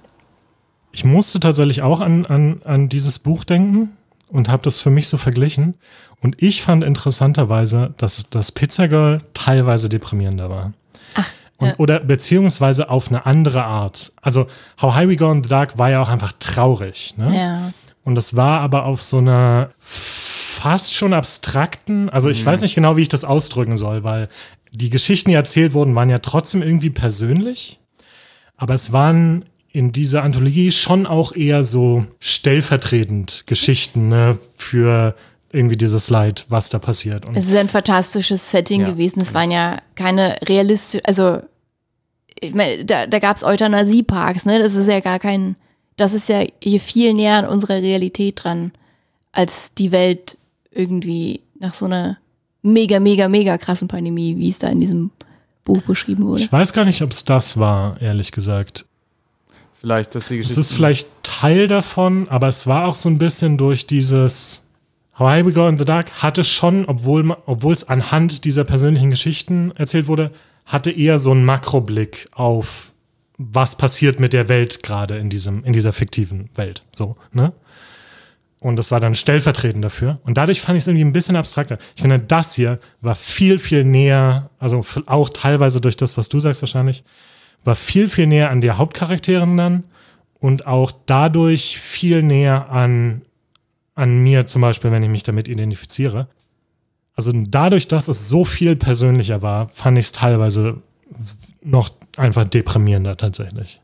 [0.91, 3.89] Ich musste tatsächlich auch an, an, an dieses Buch denken
[4.29, 5.75] und habe das für mich so verglichen.
[6.21, 10.73] Und ich fand interessanterweise, dass das Pizza Girl teilweise deprimierender war.
[11.57, 11.73] Und, ja.
[11.77, 14.13] Oder beziehungsweise auf eine andere Art.
[14.21, 14.47] Also
[14.81, 17.15] How High We Go in the Dark war ja auch einfach traurig.
[17.17, 17.35] Ne?
[17.35, 17.73] Ja.
[18.03, 22.97] Und das war aber auf so einer fast schon abstrakten, also ich weiß nicht genau,
[22.97, 24.27] wie ich das ausdrücken soll, weil
[24.71, 27.79] die Geschichten, die erzählt wurden, waren ja trotzdem irgendwie persönlich.
[28.55, 35.15] Aber es waren in dieser Anthologie schon auch eher so stellvertretend Geschichten ne, für
[35.51, 37.25] irgendwie dieses Leid, was da passiert.
[37.25, 38.89] Und Es ist ein fantastisches Setting Ja.
[38.89, 39.21] gewesen.
[39.21, 41.39] Es waren ja keine realistisch, also
[42.39, 44.59] ich meine, da, da gab es Euthanasieparks, ne?
[44.59, 45.55] Das ist ja gar kein,
[45.95, 48.71] das ist ja hier viel näher an unserer Realität dran,
[49.31, 50.37] als die Welt
[50.71, 52.17] irgendwie nach so einer
[52.61, 55.09] mega, mega, mega krassen Pandemie, wie es da in diesem
[55.63, 56.43] Buch beschrieben wurde.
[56.43, 58.85] ich weiß gar nicht, ob es das war, ehrlich gesagt.
[59.73, 60.61] Vielleicht, dass die Es Geschichte.
[60.61, 64.66] ist vielleicht Teil davon, aber es war auch so ein bisschen durch dieses
[65.19, 69.71] How High We Go in the Dark hatte schon, obwohl es anhand dieser persönlichen Geschichten
[69.75, 70.31] erzählt wurde,
[70.65, 72.93] hatte eher so einen Makroblick auf
[73.37, 77.53] was passiert mit der Welt gerade in diesem in dieser fiktiven Welt, so, ne?
[78.59, 80.19] Und das war dann stellvertretend dafür.
[80.23, 81.77] Und dadurch fand ich es irgendwie ein bisschen abstrakter.
[81.95, 86.39] Ich finde, das hier war viel, viel näher, also auch teilweise durch das, was du
[86.39, 87.03] sagst wahrscheinlich,
[87.63, 89.83] war viel, viel näher an der Hauptcharakterin dann
[90.39, 93.21] und auch dadurch viel näher an,
[93.97, 96.27] an mir zum Beispiel, wenn ich mich damit identifiziere.
[97.15, 100.77] Also dadurch, dass es so viel persönlicher war, fand ich es teilweise
[101.63, 103.81] noch einfach deprimierender tatsächlich.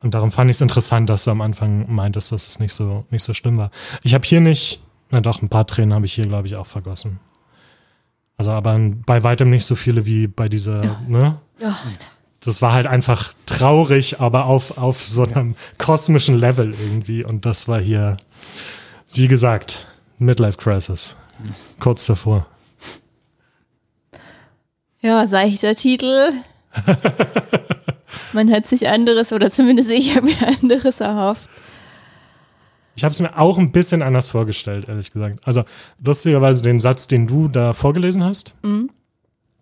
[0.00, 3.04] Und darum fand ich es interessant, dass du am Anfang meintest, dass es nicht so,
[3.10, 3.70] nicht so schlimm war.
[4.02, 6.66] Ich habe hier nicht, na doch, ein paar Tränen habe ich hier, glaube ich, auch
[6.66, 7.20] vergossen.
[8.38, 11.38] Also aber bei weitem nicht so viele wie bei dieser, ne?
[11.60, 11.66] Oh,
[12.40, 17.24] Das war halt einfach traurig, aber auf, auf so einem kosmischen Level irgendwie.
[17.24, 18.16] Und das war hier,
[19.12, 19.86] wie gesagt,
[20.18, 21.16] Midlife Crisis.
[21.80, 22.46] Kurz davor.
[25.00, 26.32] Ja, seichter Titel.
[28.32, 31.48] Man hat sich anderes, oder zumindest ich habe mir anderes erhofft.
[32.96, 35.38] Ich habe es mir auch ein bisschen anders vorgestellt, ehrlich gesagt.
[35.44, 35.64] Also
[36.04, 38.54] lustigerweise den Satz, den du da vorgelesen hast,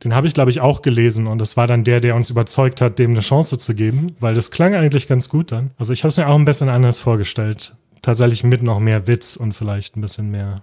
[0.04, 1.26] den habe ich, glaube ich, auch gelesen.
[1.26, 4.34] Und das war dann der, der uns überzeugt hat, dem eine Chance zu geben, weil
[4.34, 5.70] das klang eigentlich ganz gut dann.
[5.76, 7.76] Also ich habe es mir auch ein bisschen anders vorgestellt.
[8.02, 10.62] Tatsächlich mit noch mehr Witz und vielleicht ein bisschen mehr,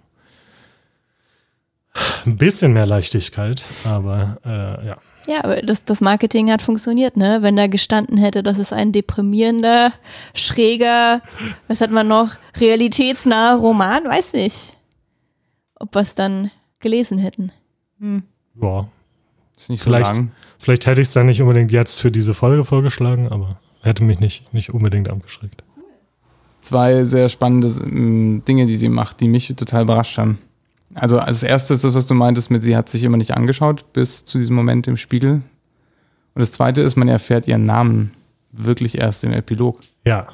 [2.26, 3.64] ein bisschen mehr Leichtigkeit.
[3.86, 4.98] Aber äh, ja.
[5.26, 7.38] Ja, aber das, das Marketing hat funktioniert, ne?
[7.42, 9.94] Wenn da gestanden hätte, das ist ein deprimierender,
[10.34, 11.22] schräger,
[11.70, 14.76] was hat man noch, realitätsnaher Roman, weiß nicht,
[15.76, 17.54] ob wir es dann gelesen hätten.
[18.54, 18.90] Boah.
[19.56, 20.32] Ist nicht Vielleicht- so lang.
[20.60, 24.20] Vielleicht hätte ich es dann nicht unbedingt jetzt für diese Folge vorgeschlagen, aber hätte mich
[24.20, 25.64] nicht, nicht unbedingt abgeschreckt.
[26.64, 30.40] Zwei sehr spannende ähm, Dinge, die sie macht, die mich total überrascht haben.
[30.96, 34.26] Also als erstes das, was du meintest mit, sie hat sich immer nicht angeschaut bis
[34.26, 35.34] zu diesem Moment im Spiegel.
[35.34, 38.12] Und das zweite ist, man erfährt ihren Namen
[38.52, 39.80] wirklich erst im Epilog.
[40.06, 40.28] Ja.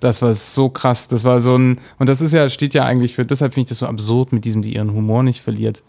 [0.00, 1.08] Das war so krass.
[1.08, 3.68] Das war so ein, und das ist ja, steht ja eigentlich für, deshalb finde ich
[3.68, 5.82] das so absurd mit diesem, die ihren Humor nicht verliert.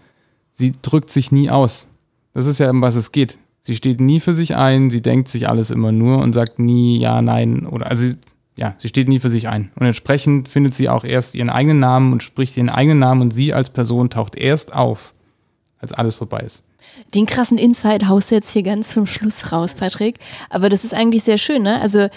[0.52, 1.88] Sie drückt sich nie aus.
[2.34, 3.38] Das ist ja, um was es geht.
[3.62, 6.98] Sie steht nie für sich ein, sie denkt sich alles immer nur und sagt nie
[6.98, 8.18] ja, nein oder, also, sie-
[8.62, 9.72] ja, sie steht nie für sich ein.
[9.76, 13.32] Und entsprechend findet sie auch erst ihren eigenen Namen und spricht ihren eigenen Namen und
[13.32, 15.14] sie als Person taucht erst auf,
[15.80, 16.64] als alles vorbei ist.
[17.16, 20.20] Den krassen Insight haust du jetzt hier ganz zum Schluss raus, Patrick.
[20.52, 21.82] Aber das ist eigentlich sehr schön, ne?
[21.82, 22.08] Also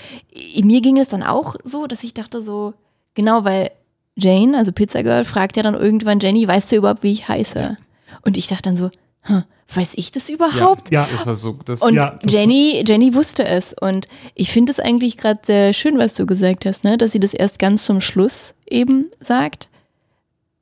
[0.62, 2.74] mir ging es dann auch so, dass ich dachte so,
[3.14, 3.70] genau, weil
[4.14, 7.78] Jane, also Pizza Girl, fragt ja dann irgendwann Jenny, weißt du überhaupt, wie ich heiße?
[8.20, 8.90] Und ich dachte dann so,
[9.24, 9.42] hm,
[9.74, 10.90] weiß ich das überhaupt?
[10.92, 11.08] Ja.
[11.10, 13.74] Das war so, das, Und Ja, das- Jenny, Jenny wusste es.
[13.80, 16.96] Und ich finde es eigentlich gerade sehr schön, was du gesagt hast, ne?
[16.96, 19.68] dass sie das erst ganz zum Schluss eben sagt.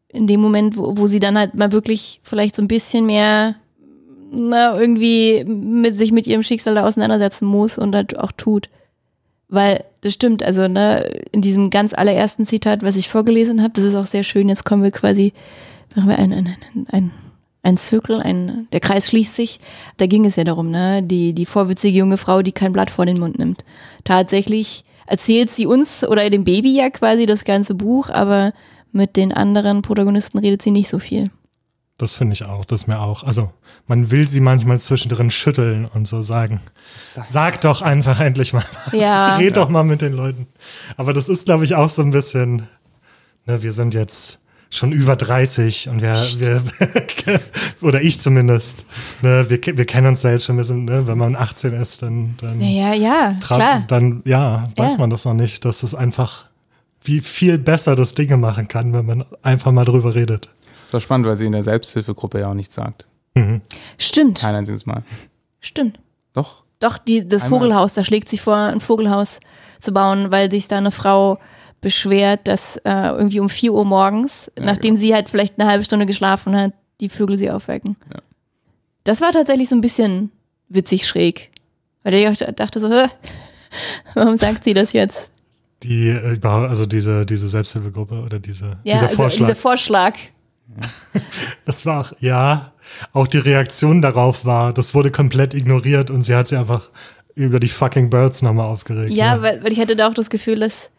[0.08, 3.56] In dem Moment, wo, wo sie dann halt mal wirklich vielleicht so ein bisschen mehr
[4.34, 8.68] na, irgendwie mit sich mit ihrem Schicksal da auseinandersetzen muss und halt auch tut.
[9.48, 11.02] Weil das stimmt, also ne,
[11.32, 14.48] in diesem ganz allerersten Zitat, was ich vorgelesen habe, das ist auch sehr schön.
[14.48, 15.34] Jetzt kommen wir quasi,
[15.94, 17.10] machen wir ein, ein, ein, ein,
[17.62, 19.60] ein Zirkel, ein, der Kreis schließt sich.
[19.96, 23.06] Da ging es ja darum, ne, die, die vorwitzige junge Frau, die kein Blatt vor
[23.06, 23.64] den Mund nimmt.
[24.04, 28.52] Tatsächlich erzählt sie uns oder dem Baby ja quasi das ganze Buch, aber
[28.92, 31.30] mit den anderen Protagonisten redet sie nicht so viel.
[31.98, 33.22] Das finde ich auch, das mir auch.
[33.22, 33.52] Also,
[33.86, 36.60] man will sie manchmal zwischendrin schütteln und so sagen.
[36.96, 39.00] Sag doch einfach endlich mal was.
[39.00, 39.36] Ja.
[39.36, 40.48] Red doch mal mit den Leuten.
[40.96, 42.66] Aber das ist, glaube ich, auch so ein bisschen,
[43.46, 44.41] ne, wir sind jetzt
[44.74, 47.40] schon über 30 und wir, wir
[47.82, 48.86] oder ich zumindest,
[49.20, 52.00] ne, wir, wir kennen uns ja jetzt schon ein bisschen, ne, wenn man 18 ist,
[52.02, 53.84] dann, dann, Ja, ja, klar.
[53.88, 54.98] dann ja, weiß Ja.
[54.98, 56.46] man das noch nicht, dass es einfach
[57.04, 60.48] wie viel besser das Dinge machen kann, wenn man einfach mal drüber redet.
[60.86, 63.06] das war spannend, weil sie in der Selbsthilfegruppe ja auch nichts sagt.
[63.98, 65.02] Stimmt, Kein einziges Mal.
[65.60, 65.98] stimmt.
[66.32, 66.64] Doch.
[66.80, 69.38] Doch, die, das Einmal- Vogelhaus, da schlägt sie vor, ein Vogelhaus
[69.80, 71.38] zu bauen, weil sich da eine Frau
[71.82, 76.06] beschwert, dass äh, irgendwie um 4 Uhr morgens, nachdem sie halt vielleicht eine halbe Stunde
[76.06, 77.96] geschlafen hat, die Vögel sie aufwecken.
[78.10, 78.20] Ja.
[79.04, 80.30] Das war tatsächlich so ein bisschen
[80.68, 81.50] witzig schräg.
[82.04, 82.88] Weil ich auch dachte so,
[84.14, 85.28] warum sagt sie das jetzt?
[85.82, 89.38] Die, äh, also diese, diese Selbsthilfegruppe oder diese, Ja, dieser also Vorschlag.
[89.38, 90.14] dieser Vorschlag.
[91.66, 92.72] das war auch, ja,
[93.12, 96.90] auch die Reaktion darauf war, das wurde komplett ignoriert und sie hat sich einfach
[97.34, 99.12] über die fucking Birds nochmal aufgeregt.
[99.12, 99.42] Ja, ne?
[99.42, 100.90] weil, weil ich hatte da auch das Gefühl, dass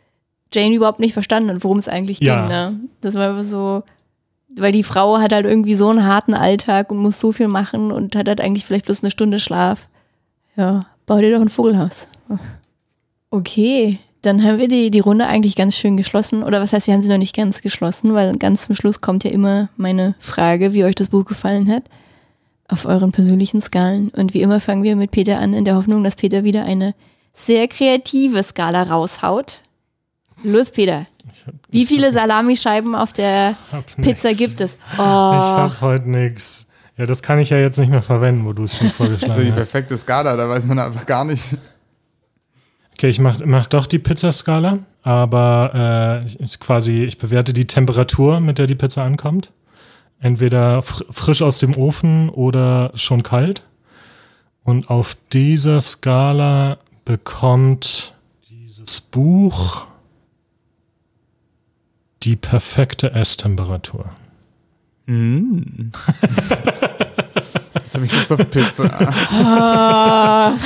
[0.54, 2.42] Jane überhaupt nicht verstanden hat, worum es eigentlich Ja.
[2.42, 2.50] ging.
[2.50, 2.80] Ne?
[3.02, 3.84] Das war einfach so,
[4.56, 7.92] weil die Frau hat halt irgendwie so einen harten Alltag und muss so viel machen
[7.92, 9.88] und hat halt eigentlich vielleicht bloß eine Stunde Schlaf.
[10.56, 12.06] Ja, bau dir doch ein Vogelhaus.
[13.32, 16.44] Okay, dann haben wir die, die Runde eigentlich ganz schön geschlossen.
[16.44, 19.24] Oder was heißt, wir haben sie noch nicht ganz geschlossen, weil ganz zum Schluss kommt
[19.24, 21.84] ja immer meine Frage, wie euch das Buch gefallen hat.
[22.68, 24.10] Auf euren persönlichen Skalen.
[24.10, 26.94] Und wie immer fangen wir mit Peter an, in der Hoffnung, dass Peter wieder eine
[27.34, 29.60] sehr kreative Skala raushaut.
[30.44, 31.06] Los, Peter.
[31.32, 33.56] Ich Wie viele Salamischeiben auf der
[34.02, 34.38] Pizza nix.
[34.40, 34.74] gibt es?
[34.74, 36.70] Ich Oh, habe heute nichts.
[36.98, 39.18] Ja, das kann ich ja jetzt nicht mehr verwenden, wo du es schon Also die
[39.18, 39.56] vorgeschlagen hast.
[39.56, 41.58] perfekte Skala, da weiß man einfach gar nicht.
[42.94, 47.66] Okay, ich mach, mach doch die Pizzaskala, aber äh, ich- ich quasi, ich bewerte die
[47.66, 49.52] Temperatur, mit der die Pizza ankommt.
[50.20, 53.64] Entweder fr frisch aus dem Ofen oder schon kalt.
[54.64, 58.14] Und auf dieser Skala bekommt
[58.50, 59.88] dieses Buch
[62.24, 64.12] die perfekte Esstemperatur.
[67.76, 70.56] Jetzt habe ich Lust auf Pizza.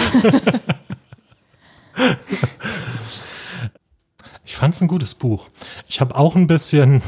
[4.45, 5.49] Ich fand es ein gutes Buch.
[5.87, 7.01] Ich habe auch ein bisschen,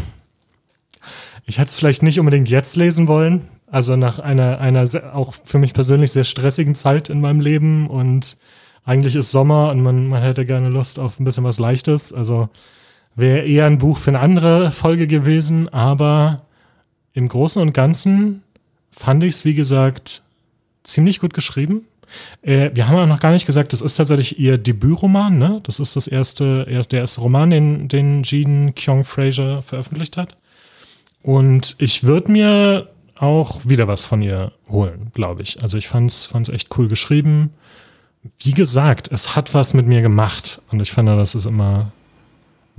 [1.46, 5.34] ich hätte es vielleicht nicht unbedingt jetzt lesen wollen, also nach einer, einer sehr, auch
[5.46, 8.38] für mich persönlich sehr stressigen Zeit in meinem Leben und
[8.84, 12.14] eigentlich ist Sommer und man, man hätte gerne Lust auf ein bisschen was Leichtes.
[12.14, 12.50] Also
[13.16, 16.42] wäre eher ein Buch für eine andere Folge gewesen, aber
[17.14, 18.44] im Großen und Ganzen
[18.92, 20.22] fand ich es, wie gesagt,
[20.84, 21.86] ziemlich gut geschrieben.
[22.42, 25.60] Äh, wir haben ja noch gar nicht gesagt, das ist tatsächlich ihr Debütroman, ne?
[25.64, 30.36] Das ist das erste, erst- der erste Roman, den, den Jean Kyung Fraser veröffentlicht hat.
[31.22, 35.62] Und ich würde mir auch wieder was von ihr holen, glaube ich.
[35.62, 37.52] Also ich fand's, fand's echt cool geschrieben.
[38.40, 40.62] Wie gesagt, es hat was mit mir gemacht.
[40.72, 41.92] Und ich finde, das ist immer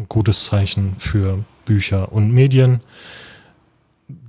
[0.00, 2.80] ein gutes Zeichen für Bücher und Medien,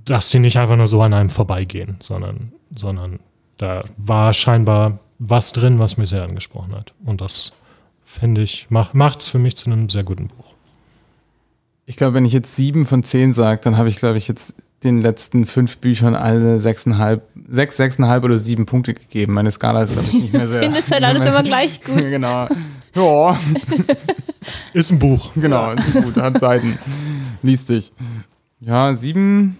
[0.04, 3.20] dass die nicht einfach nur so an einem vorbeigehen, sondern, sondern
[3.56, 6.92] da war scheinbar was drin, was mir sehr angesprochen hat.
[7.04, 7.52] Und das
[8.04, 10.54] finde ich, mach, macht's für mich zu einem sehr guten Buch.
[11.86, 14.54] Ich glaube, wenn ich jetzt sieben von zehn sage, dann habe ich, glaube ich, jetzt
[14.84, 19.34] den letzten fünf Büchern alle sechseinhalb, sechs, sechseinhalb oder sieben Punkte gegeben.
[19.34, 20.62] Meine Skala ist, glaube ich, nicht mehr sehr.
[20.62, 21.96] findest halt alles immer gleich gut.
[22.00, 22.48] genau.
[22.94, 23.38] Ja,
[24.72, 25.30] Ist ein Buch.
[25.34, 26.78] genau, ist gut, hat Seiten.
[27.42, 27.92] Liest dich.
[28.60, 29.56] Ja, sieben.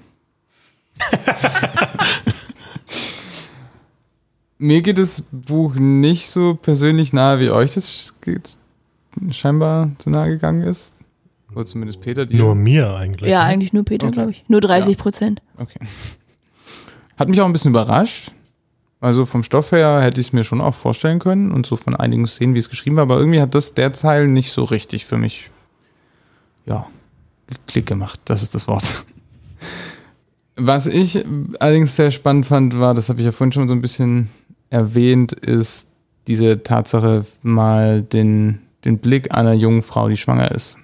[4.58, 8.58] Mir geht das Buch nicht so persönlich nahe, wie euch das geht,
[9.30, 10.94] scheinbar zu nahe gegangen ist.
[11.54, 12.36] Oder zumindest Peter, die.
[12.36, 13.30] Nur mir eigentlich.
[13.30, 13.46] Ja, ne?
[13.46, 14.14] eigentlich nur Peter, Okay.
[14.14, 14.44] glaube ich.
[14.48, 15.42] Nur 30 Prozent.
[15.58, 15.80] Okay.
[17.16, 18.30] Hat mich auch ein bisschen überrascht.
[19.02, 21.96] Also vom Stoff her hätte ich es mir schon auch vorstellen können und so von
[21.96, 25.06] einigen Szenen, wie es geschrieben war, aber irgendwie hat das der Teil nicht so richtig
[25.06, 25.50] für mich,
[26.66, 26.86] ja,
[27.66, 28.20] Klick gemacht.
[28.24, 29.04] Das ist das Wort.
[30.54, 31.24] Was ich
[31.58, 34.30] allerdings sehr spannend fand, war, das habe ich ja vorhin schon so ein bisschen
[34.70, 35.88] erwähnt, ist
[36.28, 40.78] diese Tatsache, mal den, den Blick einer jungen Frau, die schwanger ist,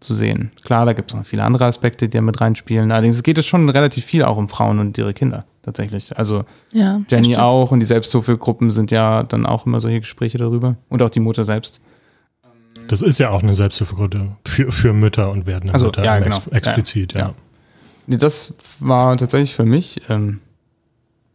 [0.00, 0.50] zu sehen.
[0.64, 2.90] Klar, da gibt es noch viele andere Aspekte, die da mit reinspielen.
[2.90, 6.16] Allerdings geht es schon relativ viel auch um Frauen und ihre Kinder tatsächlich.
[6.18, 7.00] Also Ja.
[7.10, 10.76] Jenny auch und die Selbsthilfegruppen sind ja dann auch immer solche Gespräche darüber.
[10.88, 11.80] Und auch die Mutter selbst.
[12.88, 16.24] Das ist ja auch eine Selbsthilfegruppe für, für Mütter und werdende Also, Mütter ja, ex
[16.24, 16.56] genau.
[16.56, 17.20] explizit, ja.
[17.20, 17.34] Ja.
[18.06, 20.40] Nee, das war tatsächlich für mich ähm,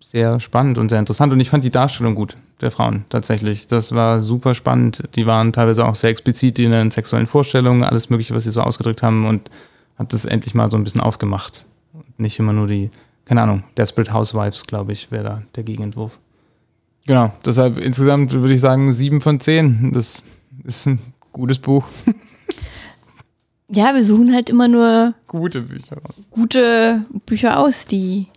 [0.04, 1.32] sehr spannend und sehr interessant.
[1.32, 3.68] Und ich fand die Darstellung gut der Frauen tatsächlich.
[3.68, 5.04] Das war super spannend.
[5.16, 8.62] Die waren teilweise auch sehr explizit in ihren sexuellen Vorstellungen, alles Mögliche, was sie so
[8.62, 9.50] ausgedrückt haben und
[9.98, 11.66] hat das endlich mal so ein bisschen aufgemacht.
[11.94, 12.92] Und nicht immer nur die,
[13.26, 16.20] keine Ahnung, Desperate Housewives, glaube ich, wäre da der Gegenentwurf.
[17.08, 19.92] Genau, deshalb insgesamt würde ich sagen sieben von zehn.
[19.94, 20.24] Das
[20.64, 21.00] ist ein
[21.32, 21.86] gutes Buch.
[23.68, 25.98] Ja, wir suchen halt immer nur Gute Bücher.
[26.30, 28.28] gute Bücher aus, die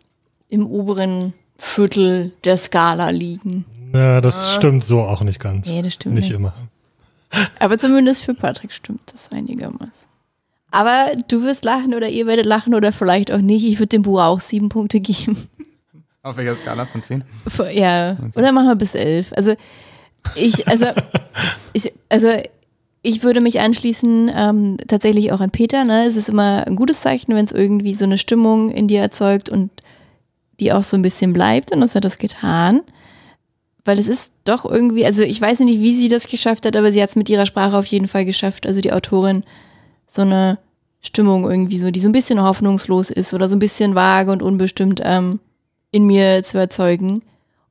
[0.48, 3.66] im oberen Viertel der Skala liegen.
[3.92, 5.68] Na, das stimmt so auch nicht ganz.
[5.68, 6.34] Nee, das stimmt nicht nicht.
[6.36, 6.54] immer.
[7.58, 10.08] Aber zumindest für Patrick stimmt das einigermaßen.
[10.70, 13.64] Aber du wirst lachen oder ihr werdet lachen oder vielleicht auch nicht.
[13.64, 15.48] Ich würde dem Buch auch sieben Punkte geben.
[16.22, 17.24] Auf welcher Skala von zehn?
[17.72, 19.32] Ja, oder machen wir bis elf.
[19.34, 19.54] Also
[20.34, 20.86] ich, also
[21.72, 22.28] ich, also
[23.02, 25.84] ich würde mich anschließen ähm, tatsächlich auch an Peter.
[25.84, 26.04] Ne?
[26.04, 29.48] Es ist immer ein gutes Zeichen, wenn es irgendwie so eine Stimmung in dir erzeugt
[29.48, 29.70] und
[30.60, 31.72] die auch so ein bisschen bleibt.
[31.72, 32.82] Und das hat das getan.
[33.84, 36.92] Weil es ist doch irgendwie, also ich weiß nicht, wie sie das geschafft hat, aber
[36.92, 38.66] sie hat es mit ihrer Sprache auf jeden Fall geschafft.
[38.66, 39.44] Also die Autorin,
[40.08, 40.58] so eine
[41.00, 44.42] Stimmung irgendwie so, die so ein bisschen hoffnungslos ist oder so ein bisschen vage und
[44.42, 45.38] unbestimmt ähm,
[45.92, 47.22] in mir zu erzeugen.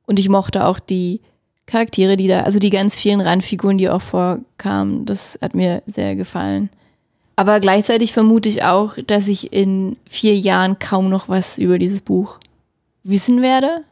[0.06, 1.20] Und ich mochte auch die
[1.66, 6.16] Charaktere, die da, also die ganz vielen Randfiguren, die auch vorkamen, das hat mir sehr
[6.16, 6.70] gefallen.
[7.36, 12.00] Aber gleichzeitig vermute ich auch, dass ich in vier Jahren kaum noch was über dieses
[12.00, 12.38] Buch
[13.04, 13.84] wissen werde.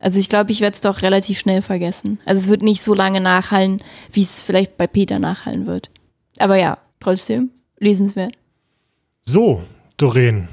[0.00, 2.18] Also ich glaube, ich werde es doch relativ schnell vergessen.
[2.24, 5.90] Also es wird nicht so lange nachhallen, wie es vielleicht bei Peter nachhallen wird.
[6.38, 8.34] Aber ja, trotzdem lesenswert.
[9.20, 9.62] So,
[9.96, 10.48] Doreen,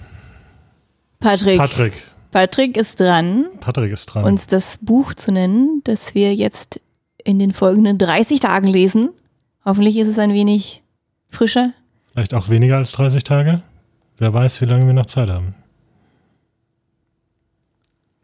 [1.20, 1.94] Patrick, Patrick.
[2.32, 3.46] Patrick ist dran.
[3.60, 4.26] Patrick ist dran.
[4.26, 6.82] uns das Buch zu nennen, das wir jetzt
[7.24, 9.10] in den folgenden 30 Tagen lesen.
[9.64, 10.84] Hoffentlich ist es ein wenig
[11.28, 11.74] frischer.
[12.12, 13.62] Vielleicht auch weniger als 30 Tage.
[14.18, 15.56] Wer weiß, wie lange wir noch Zeit haben.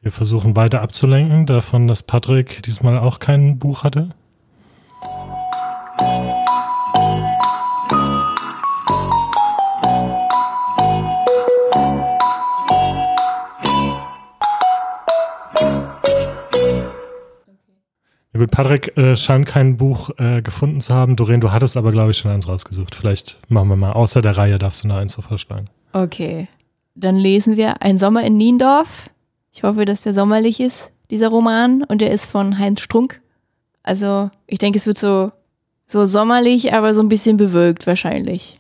[0.01, 4.09] Wir versuchen weiter abzulenken, davon, dass Patrick diesmal auch kein Buch hatte.
[18.41, 21.15] Gut, Patrick äh, scheint kein Buch äh, gefunden zu haben.
[21.15, 22.95] Doreen, du hattest aber, glaube ich, schon eins rausgesucht.
[22.95, 23.93] Vielleicht machen wir mal.
[23.93, 25.67] Außer der Reihe darfst du noch eins so vorschlagen.
[25.93, 26.47] Okay.
[26.95, 29.09] Dann lesen wir Ein Sommer in Niendorf.
[29.53, 33.21] Ich hoffe, dass der sommerlich ist, dieser Roman, und der ist von Heinz Strunk.
[33.83, 35.31] Also ich denke, es wird so,
[35.85, 38.59] so sommerlich, aber so ein bisschen bewölkt wahrscheinlich.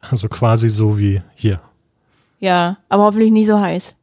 [0.00, 1.60] Also quasi so wie hier.
[2.40, 3.94] Ja, aber hoffentlich nicht so heiß.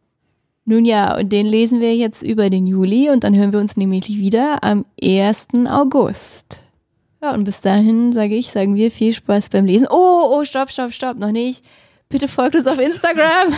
[0.70, 3.78] Nun ja, und den lesen wir jetzt über den Juli und dann hören wir uns
[3.78, 5.48] nämlich wieder am 1.
[5.70, 6.62] August.
[7.22, 9.88] Ja, und bis dahin sage ich, sagen wir viel Spaß beim Lesen.
[9.90, 11.64] Oh, oh, stopp, stopp, stopp, noch nicht.
[12.10, 13.54] Bitte folgt uns auf Instagram.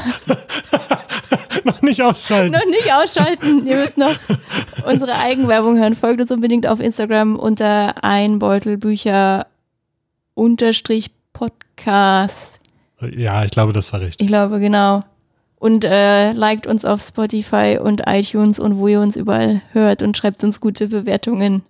[1.63, 2.51] noch nicht ausschalten.
[2.51, 3.65] noch nicht ausschalten.
[3.65, 4.15] Ihr müsst noch
[4.85, 5.95] unsere Eigenwerbung hören.
[5.95, 9.47] Folgt uns unbedingt auf Instagram unter einbeutelbücher
[10.35, 12.59] unterstrich Podcast.
[13.01, 14.21] Ja, ich glaube, das war richtig.
[14.21, 15.01] Ich glaube, genau.
[15.59, 20.17] Und äh, liked uns auf Spotify und iTunes und wo ihr uns überall hört und
[20.17, 21.63] schreibt uns gute Bewertungen.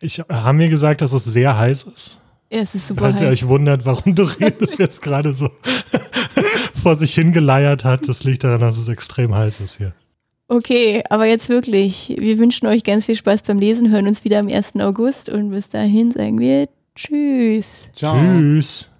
[0.00, 2.18] Ich, haben wir gesagt, dass es sehr heiß ist?
[2.50, 3.34] Ja, es ist super Falls ihr heiß.
[3.34, 5.50] euch wundert, warum Dorenis jetzt gerade so
[6.82, 9.92] vor sich hingeleiert hat, das liegt daran, dass es extrem heiß ist hier.
[10.48, 12.14] Okay, aber jetzt wirklich.
[12.18, 14.76] Wir wünschen euch ganz viel Spaß beim Lesen, hören uns wieder am 1.
[14.76, 17.90] August und bis dahin sagen wir Tschüss.
[17.92, 18.16] Ciao.
[18.16, 18.90] Tschüss.